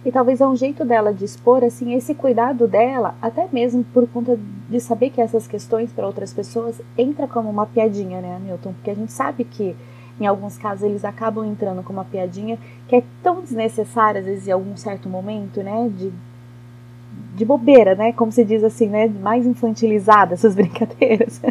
e 0.06 0.12
talvez 0.12 0.40
é 0.40 0.48
um 0.48 0.56
jeito 0.56 0.86
dela 0.86 1.14
de 1.14 1.26
expor, 1.26 1.64
assim, 1.64 1.94
esse 1.94 2.16
cuidado 2.16 2.68
dela, 2.68 3.16
até 3.22 3.48
mesmo 3.52 3.84
por 3.84 4.08
conta 4.08 4.40
de 4.70 4.80
saber 4.80 5.10
que 5.10 5.22
essas 5.22 5.46
questões 5.46 5.92
para 5.92 6.08
outras 6.08 6.34
pessoas 6.34 6.82
entra 6.98 7.28
como 7.28 7.50
uma 7.50 7.66
piadinha, 7.66 8.22
né, 8.22 8.36
Hamilton? 8.38 8.74
Porque 8.74 8.92
a 8.92 8.96
gente 8.96 9.12
sabe 9.12 9.44
que 9.44 9.76
em 10.20 10.26
alguns 10.26 10.58
casos 10.58 10.84
eles 10.84 11.04
acabam 11.04 11.46
entrando 11.46 11.84
com 11.84 11.94
uma 11.94 12.06
piadinha 12.06 12.58
que 12.88 12.96
é 12.96 13.04
tão 13.22 13.42
desnecessária, 13.42 14.20
às 14.20 14.26
vezes, 14.26 14.48
em 14.48 14.52
algum 14.52 14.76
certo 14.78 15.10
momento, 15.10 15.62
né, 15.62 15.90
de, 15.94 16.14
de 17.36 17.46
bobeira, 17.46 17.96
né, 17.96 18.14
como 18.14 18.32
se 18.32 18.44
diz 18.44 18.64
assim, 18.64 18.90
né, 18.90 19.08
mais 19.08 19.46
infantilizada 19.46 20.34
essas 20.34 20.56
brincadeiras. 20.56 21.42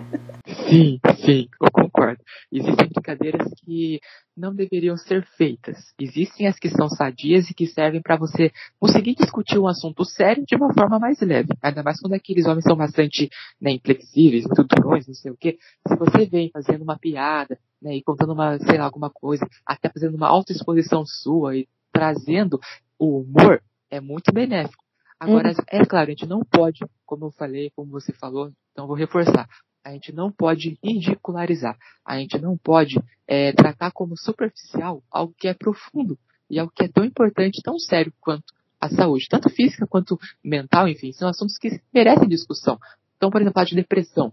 Sim, 0.68 0.98
sim, 1.24 1.48
eu 1.60 1.70
concordo. 1.70 2.22
Existem 2.50 2.88
brincadeiras 2.88 3.52
que 3.64 4.00
não 4.36 4.54
deveriam 4.54 4.96
ser 4.96 5.26
feitas. 5.36 5.92
Existem 6.00 6.46
as 6.46 6.58
que 6.58 6.68
são 6.68 6.88
sadias 6.88 7.50
e 7.50 7.54
que 7.54 7.66
servem 7.66 8.00
para 8.00 8.16
você 8.16 8.50
conseguir 8.78 9.14
discutir 9.14 9.58
um 9.58 9.66
assunto 9.66 10.04
sério 10.04 10.44
de 10.46 10.54
uma 10.56 10.72
forma 10.72 10.98
mais 10.98 11.20
leve. 11.20 11.48
Ainda 11.62 11.82
mais 11.82 12.00
quando 12.00 12.14
aqueles 12.14 12.46
homens 12.46 12.64
são 12.64 12.76
bastante 12.76 13.28
né, 13.60 13.72
inflexíveis, 13.72 14.44
muito 14.44 14.66
não 15.06 15.14
sei 15.14 15.30
o 15.30 15.36
quê. 15.36 15.58
Se 15.86 15.96
você 15.96 16.26
vem 16.26 16.50
fazendo 16.50 16.82
uma 16.82 16.98
piada, 16.98 17.58
né, 17.80 17.96
e 17.96 18.02
contando 18.02 18.32
uma, 18.32 18.58
sei 18.58 18.78
lá, 18.78 18.84
alguma 18.84 19.10
coisa, 19.10 19.46
até 19.66 19.90
fazendo 19.90 20.14
uma 20.14 20.28
autoexposição 20.28 21.04
sua 21.04 21.56
e 21.56 21.68
trazendo 21.92 22.60
o 22.98 23.20
humor, 23.20 23.62
é 23.90 24.00
muito 24.00 24.32
benéfico. 24.32 24.87
Agora, 25.20 25.48
uhum. 25.48 25.54
é 25.68 25.84
claro, 25.84 26.06
a 26.06 26.10
gente 26.10 26.26
não 26.26 26.40
pode, 26.40 26.80
como 27.04 27.26
eu 27.26 27.30
falei, 27.32 27.70
como 27.74 27.90
você 27.90 28.12
falou, 28.12 28.52
então 28.72 28.86
vou 28.86 28.96
reforçar. 28.96 29.48
A 29.84 29.92
gente 29.92 30.12
não 30.12 30.30
pode 30.30 30.78
ridicularizar. 30.82 31.76
A 32.04 32.18
gente 32.18 32.38
não 32.38 32.56
pode 32.56 32.96
é, 33.26 33.52
tratar 33.52 33.90
como 33.90 34.16
superficial 34.16 35.02
algo 35.10 35.34
que 35.36 35.48
é 35.48 35.54
profundo 35.54 36.18
e 36.48 36.58
algo 36.58 36.72
que 36.74 36.84
é 36.84 36.88
tão 36.88 37.04
importante, 37.04 37.62
tão 37.62 37.78
sério 37.78 38.12
quanto 38.20 38.52
a 38.80 38.88
saúde, 38.88 39.26
tanto 39.28 39.50
física 39.50 39.86
quanto 39.86 40.18
mental, 40.44 40.88
enfim, 40.88 41.12
são 41.12 41.28
assuntos 41.28 41.58
que 41.58 41.80
merecem 41.92 42.28
discussão. 42.28 42.78
Então, 43.16 43.30
por 43.30 43.40
exemplo, 43.40 43.54
falar 43.54 43.66
de 43.66 43.74
depressão. 43.74 44.32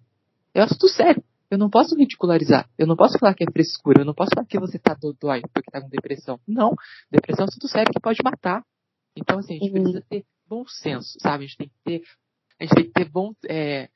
É 0.54 0.62
um 0.62 0.66
assunto 0.66 0.88
sério. 0.90 1.24
Eu 1.50 1.58
não 1.58 1.70
posso 1.70 1.96
ridicularizar. 1.96 2.70
Eu 2.78 2.86
não 2.86 2.96
posso 2.96 3.18
falar 3.18 3.34
que 3.34 3.44
é 3.44 3.52
frescura. 3.52 4.02
Eu 4.02 4.06
não 4.06 4.14
posso 4.14 4.32
falar 4.34 4.46
que 4.46 4.60
você 4.60 4.78
tá 4.78 4.94
dodói 4.94 5.42
porque 5.54 5.72
tá 5.72 5.82
com 5.82 5.90
depressão. 5.90 6.40
Não. 6.48 6.76
Depressão 7.12 7.44
é 7.44 7.46
um 7.46 7.50
assunto 7.50 7.68
sério 7.68 7.92
que 7.92 8.00
pode 8.00 8.20
matar. 8.24 8.64
Então, 9.16 9.40
assim, 9.40 9.56
a 9.56 9.60
gente 9.60 9.76
uhum. 9.76 9.84
precisa 9.84 10.06
ter 10.10 10.26
bom 10.48 10.66
senso, 10.68 11.18
sabe? 11.20 11.46
A 11.46 11.48
gente 11.48 11.58
tem 11.58 11.68
que 11.68 11.84
ter, 11.84 12.02
a 12.60 12.64
gente 12.64 12.76
tem 12.76 12.84
que 12.86 12.92
ter 12.92 13.10
bom, 13.10 13.34
é, 13.48 13.90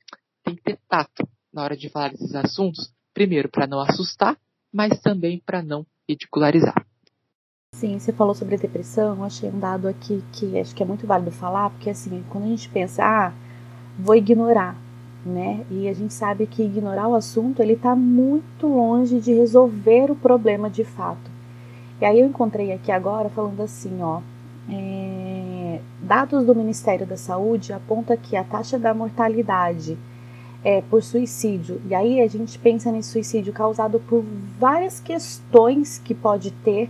tem 0.44 0.56
que 0.56 0.64
ter 0.64 0.80
tato 0.88 1.28
na 1.54 1.64
hora 1.64 1.76
de 1.76 1.90
falar 1.90 2.10
desses 2.10 2.34
assuntos, 2.36 2.94
primeiro 3.14 3.50
para 3.50 3.68
não 3.68 3.80
assustar, 3.80 4.38
mas 4.72 5.00
também 5.00 5.42
para 5.46 5.62
não 5.62 5.86
ridicularizar. 6.08 6.76
Sim, 7.76 8.00
você 8.00 8.12
falou 8.12 8.34
sobre 8.34 8.58
depressão, 8.58 9.16
eu 9.16 9.24
achei 9.24 9.50
um 9.50 9.60
dado 9.60 9.88
aqui 9.88 10.24
que 10.34 10.60
acho 10.60 10.76
que 10.76 10.84
é 10.84 10.86
muito 10.86 11.06
válido 11.06 11.32
falar, 11.32 11.70
porque 11.70 11.90
assim, 11.90 12.24
quando 12.30 12.46
a 12.46 12.48
gente 12.48 12.68
pensa, 12.70 13.04
ah, 13.04 13.34
vou 13.98 14.16
ignorar, 14.16 14.76
né? 15.26 15.66
E 15.70 15.88
a 15.88 15.94
gente 15.94 16.14
sabe 16.14 16.48
que 16.48 16.64
ignorar 16.64 17.08
o 17.08 17.16
assunto, 17.16 17.62
ele 17.62 17.74
está 17.74 17.96
muito 17.96 18.68
longe 18.68 19.20
de 19.20 19.34
resolver 19.34 20.12
o 20.12 20.16
problema 20.16 20.70
de 20.70 20.84
fato. 20.84 21.30
E 22.02 22.06
aí 22.06 22.20
eu 22.20 22.28
encontrei 22.28 22.72
aqui 22.72 22.92
agora 22.92 23.30
falando 23.30 23.62
assim, 23.62 24.02
ó, 24.02 24.22
é, 24.70 25.29
dados 26.02 26.46
do 26.46 26.56
Ministério 26.56 27.06
da 27.06 27.18
Saúde 27.18 27.74
apontam 27.74 28.18
que 28.18 28.36
a 28.36 28.44
taxa 28.44 28.78
da 28.78 28.94
mortalidade 28.94 29.98
é, 30.63 30.82
por 30.82 31.02
suicídio. 31.02 31.82
E 31.88 31.96
aí 31.96 32.22
a 32.22 32.28
gente 32.28 32.58
pensa 32.60 32.92
nesse 32.92 33.10
suicídio 33.10 33.54
causado 33.54 34.00
por 34.00 34.24
várias 34.60 35.00
questões 35.00 36.00
que 36.00 36.13
pode 36.13 36.52
ter, 36.52 36.89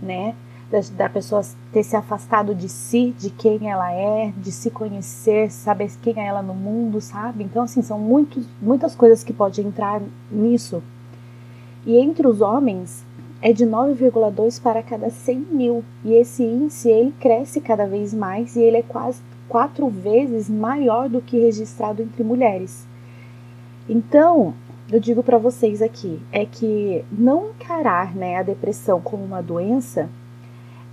né? 0.00 0.34
Da, 0.70 0.80
da, 0.96 1.08
pessoa 1.08 1.42
ter 1.72 1.82
se 1.82 1.96
afastado 1.96 2.54
de 2.54 2.68
si, 2.68 3.12
de 3.18 3.28
quem 3.28 3.68
ela 3.68 3.92
é, 3.92 4.32
de 4.36 4.52
se 4.52 4.70
conhecer, 4.70 5.50
saber 5.50 5.90
quem 6.00 6.14
é 6.16 6.26
ela 6.26 6.42
no 6.42 6.54
mundo, 6.54 7.00
sabe? 7.00 7.42
Então, 7.42 7.64
assim, 7.64 7.82
são 7.82 7.98
muitos, 7.98 8.46
muitas 8.62 8.94
coisas 8.94 9.24
que 9.24 9.32
podem 9.32 9.66
entrar 9.66 10.00
nisso. 10.30 10.80
E 11.84 11.96
entre 11.96 12.24
os 12.26 12.40
homens, 12.40 13.04
é 13.42 13.52
de 13.52 13.64
9,2 13.64 14.60
para 14.60 14.82
cada 14.82 15.10
100 15.10 15.38
mil. 15.50 15.84
E 16.04 16.14
esse 16.14 16.42
índice, 16.42 16.90
ele 16.90 17.12
cresce 17.18 17.60
cada 17.60 17.86
vez 17.86 18.12
mais 18.12 18.56
e 18.56 18.60
ele 18.60 18.78
é 18.78 18.82
quase 18.82 19.20
quatro 19.48 19.88
vezes 19.88 20.48
maior 20.48 21.08
do 21.08 21.20
que 21.20 21.38
registrado 21.38 22.02
entre 22.02 22.22
mulheres. 22.22 22.86
Então, 23.88 24.54
eu 24.92 25.00
digo 25.00 25.22
para 25.22 25.38
vocês 25.38 25.82
aqui 25.82 26.20
é 26.30 26.44
que 26.44 27.04
não 27.10 27.50
encarar 27.50 28.14
né, 28.14 28.36
a 28.36 28.42
depressão 28.42 29.00
como 29.00 29.24
uma 29.24 29.42
doença, 29.42 30.08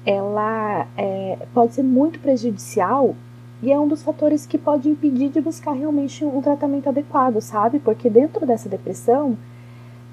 ela 0.06 0.88
é, 0.96 1.38
pode 1.54 1.76
ser 1.76 1.84
muito 1.84 2.20
prejudicial 2.20 3.16
e 3.62 3.72
é 3.72 3.80
um 3.80 3.88
dos 3.88 4.04
fatores 4.04 4.46
que 4.46 4.58
pode 4.58 4.88
impedir 4.88 5.30
de 5.30 5.42
buscar 5.42 5.74
realmente 5.74 6.24
um 6.24 6.42
tratamento 6.42 6.90
adequado, 6.90 7.42
sabe? 7.42 7.80
Porque 7.80 8.10
dentro 8.10 8.46
dessa 8.46 8.70
depressão 8.70 9.38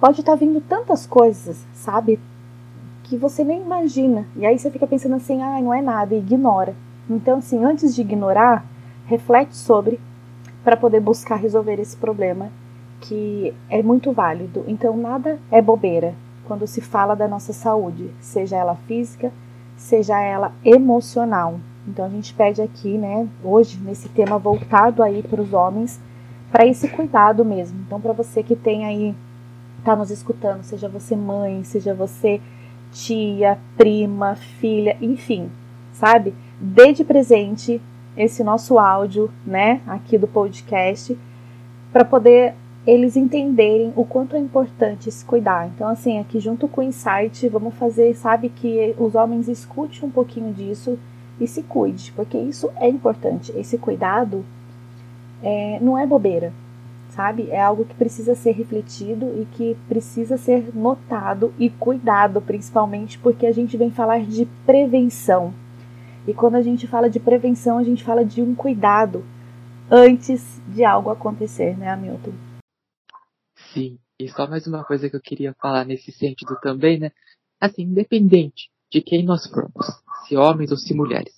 pode 0.00 0.20
estar 0.20 0.32
tá 0.32 0.38
vindo 0.38 0.60
tantas 0.60 1.06
coisas, 1.06 1.64
sabe? 1.72 2.18
Que 3.02 3.16
você 3.16 3.44
nem 3.44 3.62
imagina. 3.62 4.26
E 4.36 4.46
aí 4.46 4.58
você 4.58 4.70
fica 4.70 4.86
pensando 4.86 5.16
assim, 5.16 5.42
ah, 5.42 5.60
não 5.60 5.72
é 5.72 5.82
nada, 5.82 6.14
e 6.14 6.18
ignora. 6.18 6.74
Então, 7.08 7.38
assim, 7.38 7.64
antes 7.64 7.94
de 7.94 8.00
ignorar, 8.00 8.64
reflete 9.06 9.56
sobre 9.56 10.00
para 10.62 10.76
poder 10.76 11.00
buscar 11.00 11.36
resolver 11.36 11.78
esse 11.78 11.96
problema 11.96 12.50
que 13.00 13.54
é 13.68 13.82
muito 13.82 14.12
válido. 14.12 14.64
Então, 14.66 14.96
nada 14.96 15.38
é 15.50 15.60
bobeira 15.60 16.14
quando 16.46 16.66
se 16.66 16.80
fala 16.80 17.14
da 17.14 17.28
nossa 17.28 17.52
saúde, 17.52 18.10
seja 18.20 18.56
ela 18.56 18.74
física, 18.86 19.32
seja 19.76 20.18
ela 20.20 20.52
emocional. 20.64 21.58
Então, 21.86 22.04
a 22.04 22.08
gente 22.08 22.32
pede 22.32 22.62
aqui, 22.62 22.96
né, 22.96 23.28
hoje, 23.42 23.78
nesse 23.78 24.08
tema 24.08 24.38
voltado 24.38 25.02
aí 25.02 25.22
para 25.22 25.40
os 25.40 25.52
homens, 25.52 26.00
para 26.50 26.66
esse 26.66 26.88
cuidado 26.88 27.44
mesmo. 27.44 27.78
Então, 27.86 28.00
para 28.00 28.12
você 28.12 28.42
que 28.42 28.56
tem 28.56 28.86
aí, 28.86 29.14
tá 29.84 29.94
nos 29.94 30.10
escutando, 30.10 30.62
seja 30.62 30.88
você 30.88 31.14
mãe, 31.14 31.62
seja 31.62 31.94
você 31.94 32.40
tia, 32.90 33.58
prima, 33.76 34.34
filha, 34.34 34.96
enfim, 35.00 35.50
sabe? 35.92 36.34
Dê 36.58 36.92
de 36.92 37.04
presente 37.04 37.80
esse 38.16 38.42
nosso 38.44 38.78
áudio, 38.78 39.30
né, 39.44 39.80
aqui 39.86 40.16
do 40.16 40.26
podcast, 40.26 41.18
para 41.92 42.04
poder 42.04 42.54
eles 42.86 43.16
entenderem 43.16 43.92
o 43.96 44.04
quanto 44.04 44.36
é 44.36 44.38
importante 44.38 45.10
se 45.10 45.24
cuidar. 45.24 45.68
Então, 45.68 45.88
assim, 45.88 46.18
aqui 46.18 46.38
junto 46.38 46.68
com 46.68 46.80
o 46.80 46.84
Insight, 46.84 47.48
vamos 47.48 47.74
fazer, 47.74 48.14
sabe, 48.14 48.50
que 48.50 48.94
os 48.98 49.14
homens 49.14 49.48
escutem 49.48 50.00
um 50.02 50.10
pouquinho 50.10 50.52
disso 50.52 50.98
e 51.40 51.46
se 51.46 51.62
cuide, 51.62 52.12
porque 52.12 52.36
isso 52.36 52.70
é 52.76 52.88
importante. 52.88 53.52
Esse 53.56 53.78
cuidado 53.78 54.44
é, 55.42 55.78
não 55.80 55.98
é 55.98 56.06
bobeira, 56.06 56.52
sabe? 57.14 57.48
É 57.50 57.60
algo 57.60 57.84
que 57.84 57.94
precisa 57.94 58.34
ser 58.34 58.52
refletido 58.52 59.40
e 59.40 59.46
que 59.46 59.76
precisa 59.88 60.36
ser 60.36 60.74
notado 60.74 61.54
e 61.58 61.70
cuidado, 61.70 62.40
principalmente 62.42 63.18
porque 63.18 63.46
a 63.46 63.52
gente 63.52 63.76
vem 63.76 63.90
falar 63.90 64.26
de 64.26 64.46
prevenção. 64.66 65.54
E 66.26 66.34
quando 66.34 66.56
a 66.56 66.62
gente 66.62 66.86
fala 66.86 67.08
de 67.08 67.20
prevenção, 67.20 67.78
a 67.78 67.84
gente 67.84 68.02
fala 68.02 68.24
de 68.24 68.42
um 68.42 68.54
cuidado 68.54 69.24
antes 69.90 70.60
de 70.68 70.84
algo 70.84 71.10
acontecer, 71.10 71.76
né, 71.76 71.88
Hamilton? 71.90 72.32
Sim, 73.72 73.98
e 74.18 74.28
só 74.28 74.48
mais 74.48 74.66
uma 74.66 74.84
coisa 74.84 75.08
que 75.08 75.16
eu 75.16 75.20
queria 75.20 75.54
falar 75.60 75.84
nesse 75.84 76.10
sentido 76.10 76.58
também, 76.60 76.98
né? 76.98 77.12
Assim, 77.60 77.82
independente 77.82 78.70
de 78.90 79.00
quem 79.00 79.24
nós 79.24 79.46
formos, 79.46 79.86
se 80.26 80.36
homens 80.36 80.70
ou 80.70 80.76
se 80.76 80.94
mulheres, 80.94 81.34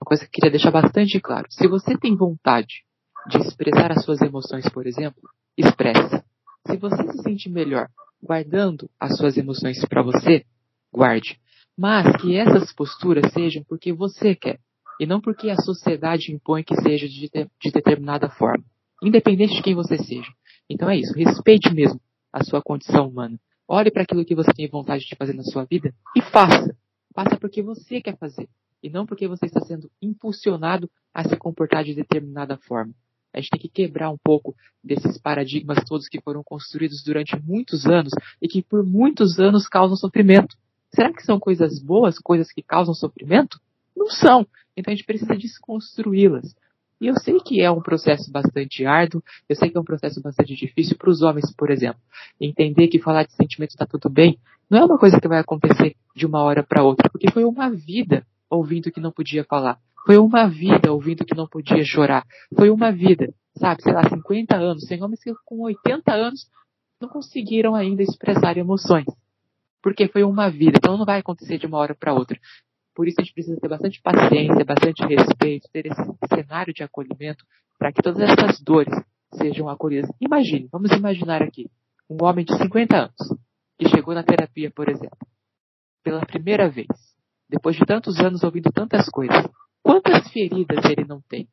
uma 0.00 0.06
coisa 0.06 0.22
que 0.22 0.28
eu 0.28 0.32
queria 0.32 0.50
deixar 0.50 0.70
bastante 0.70 1.20
claro. 1.20 1.46
Se 1.50 1.66
você 1.66 1.98
tem 1.98 2.14
vontade 2.16 2.84
de 3.28 3.38
expressar 3.38 3.92
as 3.92 4.04
suas 4.04 4.20
emoções, 4.20 4.68
por 4.68 4.86
exemplo, 4.86 5.22
expresse. 5.56 6.22
Se 6.66 6.76
você 6.76 7.02
se 7.10 7.22
sente 7.22 7.48
melhor 7.48 7.88
guardando 8.22 8.90
as 8.98 9.16
suas 9.16 9.36
emoções 9.36 9.84
para 9.86 10.02
você, 10.02 10.44
guarde. 10.92 11.40
Mas 11.76 12.16
que 12.20 12.36
essas 12.36 12.72
posturas 12.72 13.32
sejam 13.32 13.64
porque 13.64 13.92
você 13.92 14.34
quer 14.34 14.58
e 15.00 15.06
não 15.06 15.20
porque 15.20 15.48
a 15.48 15.56
sociedade 15.56 16.32
impõe 16.32 16.62
que 16.62 16.74
seja 16.82 17.08
de, 17.08 17.30
de 17.30 17.70
determinada 17.70 18.28
forma, 18.28 18.64
independente 19.02 19.54
de 19.54 19.62
quem 19.62 19.74
você 19.74 19.96
seja. 19.96 20.30
Então 20.68 20.90
é 20.90 20.96
isso, 20.96 21.14
respeite 21.14 21.72
mesmo 21.72 22.00
a 22.32 22.44
sua 22.44 22.60
condição 22.60 23.08
humana. 23.08 23.40
Olhe 23.66 23.90
para 23.90 24.02
aquilo 24.02 24.24
que 24.24 24.34
você 24.34 24.52
tem 24.52 24.68
vontade 24.68 25.06
de 25.06 25.16
fazer 25.16 25.32
na 25.32 25.42
sua 25.42 25.64
vida 25.64 25.94
e 26.14 26.20
faça. 26.20 26.76
Faça 27.14 27.38
porque 27.38 27.62
você 27.62 28.00
quer 28.00 28.16
fazer 28.18 28.48
e 28.82 28.90
não 28.90 29.06
porque 29.06 29.26
você 29.26 29.46
está 29.46 29.60
sendo 29.60 29.90
impulsionado 30.02 30.90
a 31.14 31.24
se 31.24 31.36
comportar 31.36 31.84
de 31.84 31.94
determinada 31.94 32.58
forma. 32.58 32.92
A 33.32 33.40
gente 33.40 33.50
tem 33.50 33.60
que 33.60 33.68
quebrar 33.68 34.10
um 34.10 34.18
pouco 34.22 34.54
desses 34.82 35.18
paradigmas 35.18 35.84
todos 35.86 36.08
que 36.08 36.20
foram 36.20 36.42
construídos 36.42 37.02
durante 37.04 37.38
muitos 37.40 37.86
anos 37.86 38.12
e 38.40 38.48
que 38.48 38.62
por 38.62 38.84
muitos 38.84 39.38
anos 39.38 39.68
causam 39.68 39.96
sofrimento. 39.96 40.56
Será 40.94 41.12
que 41.12 41.22
são 41.22 41.38
coisas 41.38 41.80
boas, 41.80 42.18
coisas 42.18 42.52
que 42.52 42.62
causam 42.62 42.94
sofrimento? 42.94 43.60
Não 43.96 44.08
são. 44.08 44.46
Então 44.76 44.92
a 44.92 44.96
gente 44.96 45.06
precisa 45.06 45.36
desconstruí-las. 45.36 46.54
E 47.00 47.06
eu 47.06 47.14
sei 47.14 47.38
que 47.40 47.62
é 47.62 47.70
um 47.70 47.80
processo 47.80 48.30
bastante 48.30 48.84
árduo, 48.84 49.22
eu 49.48 49.56
sei 49.56 49.70
que 49.70 49.76
é 49.76 49.80
um 49.80 49.84
processo 49.84 50.20
bastante 50.20 50.54
difícil 50.54 50.96
para 50.98 51.08
os 51.08 51.22
homens, 51.22 51.50
por 51.56 51.70
exemplo. 51.70 52.00
Entender 52.38 52.88
que 52.88 52.98
falar 52.98 53.24
de 53.24 53.32
sentimento 53.32 53.70
está 53.70 53.86
tudo 53.86 54.10
bem 54.10 54.38
não 54.68 54.78
é 54.78 54.84
uma 54.84 54.98
coisa 54.98 55.18
que 55.20 55.26
vai 55.26 55.40
acontecer 55.40 55.96
de 56.14 56.26
uma 56.26 56.42
hora 56.42 56.62
para 56.62 56.84
outra, 56.84 57.08
porque 57.10 57.30
foi 57.32 57.44
uma 57.44 57.70
vida 57.70 58.24
ouvindo 58.48 58.92
que 58.92 59.00
não 59.00 59.10
podia 59.10 59.44
falar. 59.44 59.78
Foi 60.06 60.18
uma 60.18 60.48
vida 60.48 60.92
ouvindo 60.92 61.24
que 61.24 61.36
não 61.36 61.46
podia 61.46 61.84
chorar. 61.84 62.24
Foi 62.56 62.70
uma 62.70 62.90
vida, 62.90 63.32
sabe, 63.56 63.82
sei 63.82 63.92
lá, 63.92 64.08
50 64.08 64.56
anos. 64.56 64.84
Tem 64.84 65.02
homens 65.02 65.22
que 65.22 65.32
com 65.44 65.60
80 65.62 66.12
anos 66.12 66.46
não 67.00 67.08
conseguiram 67.08 67.74
ainda 67.74 68.02
expressar 68.02 68.56
emoções. 68.56 69.06
Porque 69.82 70.08
foi 70.08 70.22
uma 70.22 70.50
vida, 70.50 70.76
então 70.76 70.98
não 70.98 71.06
vai 71.06 71.20
acontecer 71.20 71.58
de 71.58 71.66
uma 71.66 71.78
hora 71.78 71.94
para 71.94 72.12
outra. 72.12 72.38
Por 72.94 73.08
isso 73.08 73.20
a 73.20 73.24
gente 73.24 73.32
precisa 73.32 73.58
ter 73.60 73.68
bastante 73.68 74.00
paciência, 74.02 74.64
bastante 74.64 75.02
respeito, 75.06 75.68
ter 75.72 75.86
esse 75.86 76.02
cenário 76.28 76.74
de 76.74 76.82
acolhimento 76.82 77.44
para 77.78 77.92
que 77.92 78.02
todas 78.02 78.20
essas 78.20 78.60
dores 78.60 78.92
sejam 79.34 79.68
acolhidas. 79.68 80.10
Imagine, 80.20 80.68
vamos 80.70 80.90
imaginar 80.92 81.42
aqui, 81.42 81.70
um 82.10 82.22
homem 82.22 82.44
de 82.44 82.54
50 82.58 82.96
anos 82.96 83.38
que 83.78 83.88
chegou 83.88 84.14
na 84.14 84.22
terapia, 84.22 84.70
por 84.70 84.88
exemplo, 84.90 85.16
pela 86.04 86.20
primeira 86.26 86.68
vez, 86.68 86.88
depois 87.48 87.76
de 87.76 87.86
tantos 87.86 88.18
anos 88.18 88.42
ouvindo 88.42 88.70
tantas 88.70 89.08
coisas. 89.08 89.48
Quantas 89.90 90.30
feridas 90.30 90.84
ele 90.84 91.04
não 91.04 91.20
tem? 91.20 91.48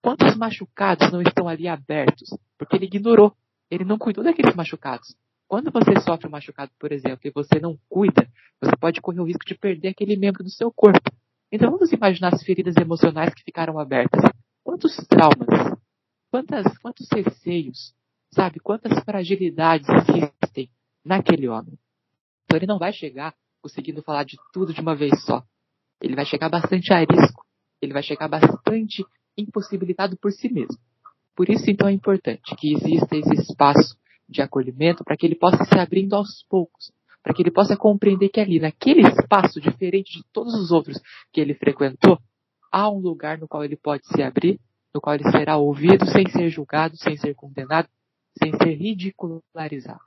Quantos 0.00 0.34
machucados 0.34 1.12
não 1.12 1.20
estão 1.20 1.46
ali 1.46 1.68
abertos? 1.68 2.30
Porque 2.56 2.74
ele 2.74 2.86
ignorou, 2.86 3.36
ele 3.70 3.84
não 3.84 3.98
cuidou 3.98 4.24
daqueles 4.24 4.54
machucados. 4.54 5.14
Quando 5.46 5.70
você 5.70 6.00
sofre 6.00 6.26
um 6.26 6.30
machucado, 6.30 6.72
por 6.80 6.90
exemplo, 6.90 7.20
e 7.24 7.30
você 7.30 7.60
não 7.60 7.78
cuida, 7.90 8.26
você 8.58 8.74
pode 8.80 8.98
correr 9.02 9.20
o 9.20 9.24
risco 9.24 9.44
de 9.44 9.54
perder 9.54 9.88
aquele 9.88 10.16
membro 10.16 10.42
do 10.42 10.48
seu 10.48 10.72
corpo. 10.72 11.12
Então 11.52 11.70
vamos 11.70 11.92
imaginar 11.92 12.32
as 12.32 12.42
feridas 12.42 12.76
emocionais 12.76 13.34
que 13.34 13.44
ficaram 13.44 13.78
abertas. 13.78 14.22
Quantos 14.64 14.96
traumas, 15.06 15.78
quantas, 16.30 16.78
quantos 16.78 17.06
receios, 17.12 17.94
sabe? 18.30 18.58
Quantas 18.58 19.04
fragilidades 19.04 19.86
existem 19.90 20.70
naquele 21.04 21.46
homem. 21.46 21.78
Então 22.46 22.56
ele 22.56 22.66
não 22.66 22.78
vai 22.78 22.94
chegar 22.94 23.34
conseguindo 23.60 24.02
falar 24.02 24.24
de 24.24 24.38
tudo 24.50 24.72
de 24.72 24.80
uma 24.80 24.96
vez 24.96 25.22
só. 25.26 25.44
Ele 26.00 26.16
vai 26.16 26.24
chegar 26.24 26.48
bastante 26.48 26.90
a 26.90 27.00
risco. 27.00 27.41
Ele 27.82 27.92
vai 27.92 28.02
chegar 28.02 28.28
bastante 28.28 29.04
impossibilitado 29.36 30.16
por 30.16 30.30
si 30.32 30.50
mesmo. 30.50 30.78
Por 31.34 31.48
isso, 31.50 31.68
então, 31.68 31.88
é 31.88 31.92
importante 31.92 32.54
que 32.56 32.74
exista 32.74 33.16
esse 33.16 33.34
espaço 33.34 33.96
de 34.28 34.40
acolhimento 34.40 35.04
para 35.04 35.16
que 35.16 35.26
ele 35.26 35.34
possa 35.34 35.64
se 35.64 35.78
abrindo 35.78 36.14
aos 36.14 36.44
poucos, 36.48 36.92
para 37.22 37.34
que 37.34 37.42
ele 37.42 37.50
possa 37.50 37.76
compreender 37.76 38.28
que 38.28 38.40
ali, 38.40 38.60
naquele 38.60 39.02
espaço 39.02 39.60
diferente 39.60 40.18
de 40.18 40.24
todos 40.32 40.54
os 40.54 40.70
outros 40.70 41.00
que 41.32 41.40
ele 41.40 41.54
frequentou, 41.54 42.18
há 42.70 42.88
um 42.88 42.98
lugar 42.98 43.38
no 43.38 43.48
qual 43.48 43.64
ele 43.64 43.76
pode 43.76 44.06
se 44.06 44.22
abrir, 44.22 44.60
no 44.94 45.00
qual 45.00 45.14
ele 45.14 45.30
será 45.30 45.56
ouvido 45.56 46.06
sem 46.06 46.28
ser 46.28 46.48
julgado, 46.50 46.96
sem 46.96 47.16
ser 47.16 47.34
condenado, 47.34 47.88
sem 48.38 48.52
ser 48.52 48.74
ridicularizado. 48.74 50.00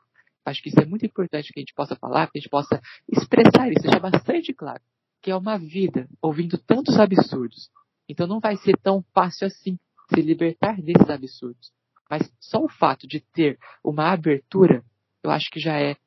Acho 0.46 0.62
que 0.62 0.70
isso 0.70 0.80
é 0.80 0.86
muito 0.86 1.06
importante 1.06 1.52
que 1.52 1.60
a 1.60 1.62
gente 1.62 1.74
possa 1.74 1.96
falar, 1.96 2.28
que 2.28 2.38
a 2.38 2.42
gente 2.42 2.50
possa 2.50 2.80
expressar 3.12 3.72
isso, 3.72 3.82
deixar 3.82 4.00
bastante 4.00 4.54
claro, 4.54 4.82
que 5.26 5.32
é 5.32 5.36
uma 5.36 5.58
vida 5.58 6.08
ouvindo 6.22 6.56
tantos 6.56 7.00
absurdos. 7.00 7.72
Então 8.08 8.28
não 8.28 8.40
vai 8.40 8.56
ser 8.58 8.78
tão 8.78 9.04
fácil 9.12 9.48
assim 9.48 9.76
se 10.14 10.22
libertar 10.22 10.80
desses 10.80 11.10
absurdos. 11.10 11.72
Mas 12.08 12.32
só 12.40 12.64
o 12.64 12.70
fato 12.70 13.08
de 13.08 13.22
ter 13.34 13.58
uma 13.84 14.12
abertura, 14.12 14.86
eu 15.24 15.32
acho 15.32 15.50
que 15.50 15.60
já 15.60 15.82
é 15.82 15.98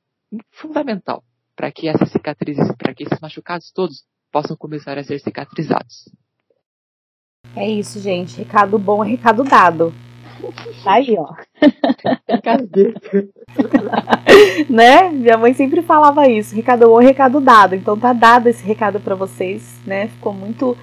fundamental 0.53 1.25
para 1.57 1.73
que 1.73 1.89
essas 1.89 2.13
cicatrizes, 2.13 2.71
para 2.77 2.95
que 2.95 3.03
esses 3.03 3.19
machucados 3.19 3.73
todos 3.73 4.05
possam 4.31 4.57
começar 4.57 4.97
a 4.97 5.03
ser 5.03 5.19
cicatrizados. 5.19 6.09
É 7.57 7.69
isso, 7.69 7.99
gente. 7.99 8.37
Recado 8.37 8.79
bom 8.79 9.03
é 9.05 9.09
recado 9.09 9.43
dado. 9.43 9.93
Tá 10.85 10.95
aí, 10.95 11.17
ó. 11.19 11.35
Cadê? 12.43 12.95
né? 14.71 15.11
Minha 15.11 15.37
mãe 15.37 15.53
sempre 15.55 15.83
falava 15.83 16.29
isso. 16.29 16.55
Recado 16.55 17.01
é 17.01 17.05
recado 17.05 17.41
dado. 17.41 17.75
Então 17.75 17.99
tá 17.99 18.13
dado 18.13 18.49
esse 18.49 18.65
recado 18.65 19.01
para 19.01 19.15
vocês, 19.15 19.79
né? 19.87 20.09
Ficou 20.09 20.33
muito 20.33 20.77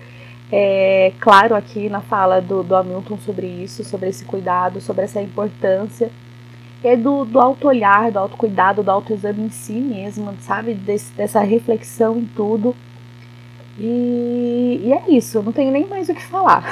é, 0.52 1.13
claro 1.20 1.56
aqui 1.56 1.89
na 1.89 2.02
fala 2.02 2.41
do, 2.41 2.63
do 2.63 2.76
Hamilton 2.76 3.18
sobre 3.20 3.48
isso, 3.48 3.84
sobre 3.84 4.10
esse 4.10 4.26
cuidado, 4.26 4.82
sobre 4.82 5.04
essa 5.04 5.22
importância. 5.22 6.12
É 6.84 6.96
do, 6.96 7.26
do 7.26 7.39
auto-olhar, 7.39 8.12
do 8.12 8.20
autocuidado, 8.20 8.84
do 8.84 8.91
autoexame 8.91 9.46
em 9.46 9.50
si 9.50 9.74
mesmo, 9.74 10.36
sabe? 10.41 10.74
Desse, 10.76 11.12
dessa 11.13 11.39
reflexão 11.39 12.18
em 12.18 12.26
tudo. 12.26 12.76
E, 13.80 14.82
e 14.84 14.94
é 14.94 15.10
isso, 15.10 15.39
eu 15.39 15.44
não 15.44 15.52
tenho 15.52 15.72
nem 15.72 15.86
mais 15.88 16.10
o 16.10 16.13
que 16.13 16.24
falar. 16.24 16.63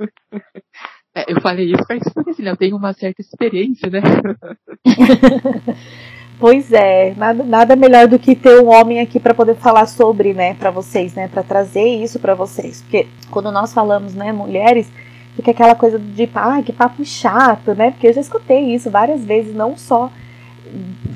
É, 1.14 1.32
eu 1.32 1.40
falei 1.40 1.66
isso 1.66 1.84
porque 1.86 2.30
assim, 2.30 2.46
eu 2.46 2.56
tenho 2.56 2.76
uma 2.76 2.92
certa 2.92 3.20
experiência, 3.20 3.88
né? 3.88 4.00
Pois 6.38 6.72
é, 6.72 7.14
nada, 7.16 7.44
nada 7.44 7.76
melhor 7.76 8.08
do 8.08 8.18
que 8.18 8.34
ter 8.34 8.60
um 8.60 8.68
homem 8.68 8.98
aqui 9.00 9.20
para 9.20 9.32
poder 9.32 9.54
falar 9.54 9.86
sobre, 9.86 10.34
né, 10.34 10.54
para 10.54 10.70
vocês, 10.70 11.14
né, 11.14 11.28
para 11.28 11.44
trazer 11.44 11.84
isso 11.84 12.18
para 12.18 12.34
vocês. 12.34 12.82
Porque 12.82 13.06
quando 13.30 13.52
nós 13.52 13.72
falamos, 13.72 14.14
né, 14.14 14.32
mulheres, 14.32 14.90
fica 15.36 15.52
aquela 15.52 15.76
coisa 15.76 15.98
de, 15.98 16.28
ah, 16.34 16.60
que 16.60 16.72
papo 16.72 17.04
chato, 17.04 17.74
né? 17.74 17.92
Porque 17.92 18.08
eu 18.08 18.12
já 18.12 18.20
escutei 18.20 18.74
isso 18.74 18.90
várias 18.90 19.24
vezes, 19.24 19.54
não 19.54 19.76
só, 19.76 20.10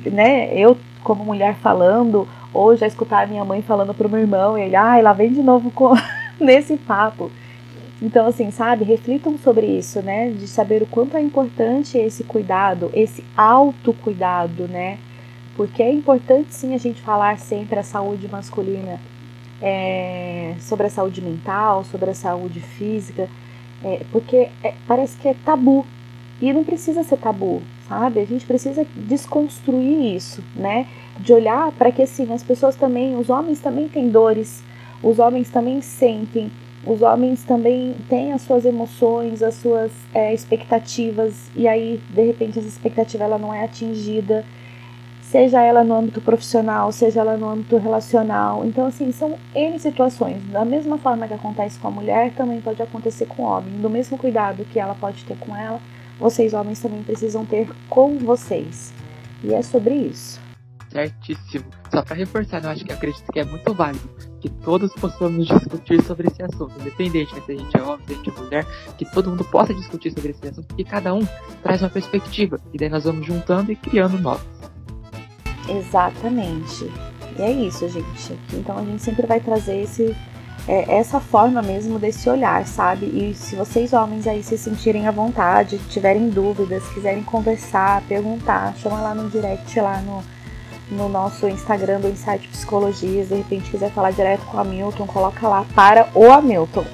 né, 0.05 0.53
eu 0.57 0.77
como 1.03 1.23
mulher 1.25 1.55
falando, 1.55 2.27
ou 2.53 2.75
já 2.75 2.87
escutar 2.87 3.23
a 3.23 3.27
minha 3.27 3.43
mãe 3.45 3.61
falando 3.61 3.93
pro 3.93 4.09
meu 4.09 4.19
irmão, 4.19 4.57
e 4.57 4.61
ele, 4.63 4.75
ah, 4.75 4.97
ela 4.97 5.13
vem 5.13 5.31
de 5.31 5.43
novo 5.43 5.69
com 5.71 5.93
nesse 6.39 6.77
papo. 6.77 7.29
Então, 8.01 8.27
assim, 8.27 8.49
sabe, 8.49 8.85
reflitam 8.85 9.37
sobre 9.37 9.65
isso, 9.65 10.01
né? 10.01 10.29
De 10.31 10.47
saber 10.47 10.81
o 10.81 10.87
quanto 10.87 11.17
é 11.17 11.21
importante 11.21 11.97
esse 11.97 12.23
cuidado, 12.23 12.89
esse 12.93 13.23
autocuidado, 13.35 14.67
né? 14.67 14.97
porque 15.59 15.83
é 15.83 15.91
importante 15.91 16.55
sim 16.55 16.73
a 16.73 16.77
gente 16.77 17.01
falar 17.01 17.37
sempre 17.37 17.77
a 17.77 17.83
saúde 17.83 18.29
masculina, 18.29 18.97
é, 19.61 20.55
sobre 20.57 20.87
a 20.87 20.89
saúde 20.89 21.21
mental, 21.21 21.83
sobre 21.83 22.09
a 22.11 22.13
saúde 22.13 22.61
física, 22.61 23.27
é, 23.83 24.05
porque 24.09 24.47
é, 24.63 24.73
parece 24.87 25.17
que 25.17 25.27
é 25.27 25.35
tabu 25.43 25.85
e 26.41 26.53
não 26.53 26.63
precisa 26.63 27.03
ser 27.03 27.17
tabu, 27.17 27.61
sabe? 27.89 28.21
A 28.21 28.25
gente 28.25 28.45
precisa 28.45 28.87
desconstruir 28.95 30.15
isso, 30.15 30.41
né? 30.55 30.87
De 31.19 31.33
olhar 31.33 31.73
para 31.73 31.91
que 31.91 32.03
assim 32.03 32.31
as 32.31 32.41
pessoas 32.41 32.77
também, 32.77 33.17
os 33.17 33.29
homens 33.29 33.59
também 33.59 33.89
têm 33.89 34.07
dores, 34.07 34.63
os 35.03 35.19
homens 35.19 35.49
também 35.49 35.81
sentem, 35.81 36.49
os 36.85 37.01
homens 37.01 37.43
também 37.43 37.95
têm 38.07 38.33
as 38.33 38.41
suas 38.41 38.65
emoções, 38.65 39.43
as 39.43 39.55
suas 39.55 39.91
é, 40.13 40.33
expectativas 40.33 41.49
e 41.55 41.67
aí 41.67 42.01
de 42.09 42.25
repente 42.25 42.59
essa 42.59 42.67
expectativa 42.67 43.23
ela 43.23 43.37
não 43.37 43.53
é 43.53 43.63
atingida 43.63 44.45
seja 45.29 45.61
ela 45.61 45.83
no 45.83 45.93
âmbito 45.93 46.19
profissional, 46.19 46.91
seja 46.91 47.19
ela 47.19 47.37
no 47.37 47.47
âmbito 47.47 47.77
relacional. 47.77 48.65
Então, 48.65 48.87
assim, 48.87 49.11
são 49.11 49.37
N 49.53 49.77
situações. 49.77 50.41
Da 50.51 50.65
mesma 50.65 50.97
forma 50.97 51.27
que 51.27 51.35
acontece 51.35 51.77
com 51.77 51.87
a 51.87 51.91
mulher, 51.91 52.33
também 52.33 52.59
pode 52.59 52.81
acontecer 52.81 53.27
com 53.27 53.43
o 53.43 53.45
homem. 53.45 53.79
Do 53.79 53.91
mesmo 53.91 54.17
cuidado 54.17 54.65
que 54.65 54.79
ela 54.79 54.95
pode 54.95 55.23
ter 55.25 55.37
com 55.37 55.55
ela, 55.55 55.79
vocês, 56.19 56.51
homens, 56.53 56.79
também 56.79 57.03
precisam 57.03 57.45
ter 57.45 57.69
com 57.87 58.17
vocês. 58.17 58.91
E 59.43 59.53
é 59.53 59.61
sobre 59.61 59.93
isso. 59.93 60.48
Certíssimo. 60.91 61.65
Só 61.91 62.01
para 62.01 62.15
reforçar, 62.15 62.63
eu 62.63 62.69
acho 62.69 62.83
que 62.83 62.91
acredito 62.91 63.31
que 63.31 63.39
é 63.39 63.45
muito 63.45 63.73
válido 63.73 64.09
que 64.39 64.49
todos 64.49 64.93
possamos 64.93 65.47
discutir 65.47 66.01
sobre 66.03 66.27
esse 66.27 66.41
assunto, 66.41 66.73
independente 66.79 67.33
se 67.33 67.51
a 67.51 67.55
gente 67.55 67.77
é 67.77 67.81
homem, 67.81 68.05
se 68.07 68.13
a 68.13 68.15
gente 68.15 68.29
é 68.29 68.41
mulher, 68.41 68.65
que 68.97 69.05
todo 69.05 69.29
mundo 69.29 69.43
possa 69.43 69.73
discutir 69.73 70.11
sobre 70.11 70.31
esse 70.31 70.47
assunto, 70.47 70.67
porque 70.67 70.83
cada 70.83 71.13
um 71.13 71.27
traz 71.61 71.81
uma 71.81 71.89
perspectiva, 71.89 72.59
e 72.73 72.77
daí 72.77 72.89
nós 72.89 73.03
vamos 73.03 73.25
juntando 73.25 73.71
e 73.71 73.75
criando 73.75 74.17
novas. 74.17 74.47
Exatamente. 75.67 76.89
E 77.37 77.41
é 77.41 77.51
isso, 77.51 77.87
gente. 77.89 78.37
Então 78.53 78.77
a 78.77 78.83
gente 78.83 79.01
sempre 79.01 79.27
vai 79.27 79.39
trazer 79.39 79.81
esse, 79.81 80.15
é, 80.67 80.97
essa 80.97 81.19
forma 81.19 81.61
mesmo 81.61 81.99
desse 81.99 82.29
olhar, 82.29 82.65
sabe? 82.65 83.05
E 83.05 83.33
se 83.35 83.55
vocês 83.55 83.93
homens 83.93 84.25
aí 84.25 84.41
se 84.41 84.57
sentirem 84.57 85.07
à 85.07 85.11
vontade, 85.11 85.77
tiverem 85.89 86.29
dúvidas, 86.29 86.87
quiserem 86.89 87.23
conversar, 87.23 88.01
perguntar, 88.07 88.73
chama 88.77 89.01
lá 89.01 89.13
no 89.13 89.29
direct 89.29 89.79
lá 89.79 90.01
no, 90.01 90.23
no 90.89 91.07
nosso 91.07 91.47
Instagram 91.47 91.99
do 91.99 92.09
Insight 92.09 92.47
Psicologias, 92.47 93.29
de 93.29 93.35
repente 93.35 93.69
quiser 93.69 93.91
falar 93.91 94.11
direto 94.11 94.45
com 94.45 94.57
o 94.57 94.59
Hamilton, 94.59 95.05
coloca 95.07 95.47
lá 95.47 95.65
para 95.75 96.09
o 96.15 96.31
Hamilton. 96.31 96.85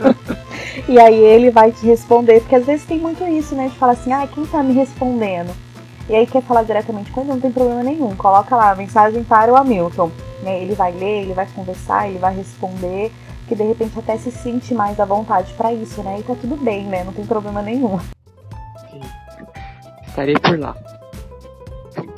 e 0.88 0.98
aí 0.98 1.18
ele 1.18 1.50
vai 1.50 1.72
te 1.72 1.86
responder, 1.86 2.40
porque 2.40 2.56
às 2.56 2.66
vezes 2.66 2.86
tem 2.86 2.98
muito 2.98 3.24
isso, 3.24 3.54
né? 3.54 3.68
De 3.68 3.76
falar 3.76 3.92
assim, 3.92 4.12
ah, 4.12 4.26
quem 4.26 4.44
tá 4.46 4.62
me 4.62 4.74
respondendo? 4.74 5.54
E 6.08 6.14
aí 6.14 6.26
quer 6.26 6.42
falar 6.42 6.62
diretamente 6.62 7.10
com 7.10 7.22
ele, 7.22 7.30
não 7.30 7.40
tem 7.40 7.50
problema 7.50 7.82
nenhum. 7.82 8.14
Coloca 8.14 8.54
lá, 8.54 8.74
mensagem 8.74 9.24
para 9.24 9.50
o 9.50 9.56
Hamilton 9.56 10.10
né? 10.44 10.62
Ele 10.62 10.74
vai 10.74 10.92
ler, 10.92 11.22
ele 11.22 11.32
vai 11.32 11.46
conversar, 11.46 12.08
ele 12.08 12.18
vai 12.18 12.36
responder, 12.36 13.10
que 13.48 13.54
de 13.54 13.64
repente 13.64 13.98
até 13.98 14.16
se 14.18 14.30
sente 14.30 14.74
mais 14.74 15.00
à 15.00 15.04
vontade 15.04 15.52
para 15.54 15.72
isso, 15.72 16.02
né? 16.02 16.20
E 16.20 16.22
tá 16.22 16.36
tudo 16.40 16.56
bem, 16.56 16.84
né? 16.84 17.02
Não 17.02 17.12
tem 17.12 17.26
problema 17.26 17.62
nenhum. 17.62 17.98
Sim. 18.90 19.00
Estarei 20.06 20.38
por 20.38 20.58
lá. 20.58 20.76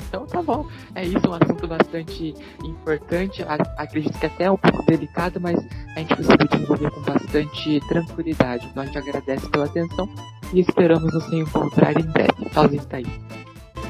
Então 0.07 0.25
tá 0.25 0.41
bom. 0.41 0.65
É 0.95 1.03
isso, 1.03 1.29
um 1.29 1.33
assunto 1.33 1.67
bastante 1.67 2.33
importante. 2.63 3.45
Acredito 3.77 4.17
que 4.17 4.25
até 4.25 4.45
é 4.45 4.51
um 4.51 4.57
pouco 4.57 4.85
delicado, 4.85 5.39
mas 5.39 5.57
a 5.95 5.99
gente 5.99 6.15
conseguiu 6.15 6.47
desenvolver 6.47 6.91
com 6.91 7.01
bastante 7.01 7.79
tranquilidade. 7.87 8.67
Então 8.67 8.83
a 8.83 8.85
gente 8.85 8.97
agradece 8.97 9.49
pela 9.49 9.65
atenção 9.65 10.09
e 10.53 10.61
esperamos 10.61 11.13
nos 11.13 11.31
encontrar 11.33 11.99
em 11.99 12.05
breve. 12.05 12.49
Tchauzinho, 12.51 12.85
tá 12.85 12.97
aí. 12.97 13.05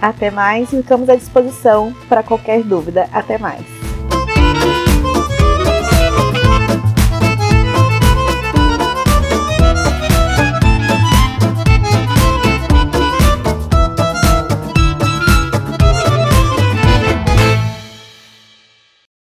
Até 0.02 0.30
mais 0.30 0.70
ficamos 0.70 1.10
à 1.10 1.16
disposição 1.16 1.94
para 2.08 2.24
qualquer 2.24 2.64
dúvida. 2.64 3.08
Até 3.12 3.38
mais. 3.38 3.87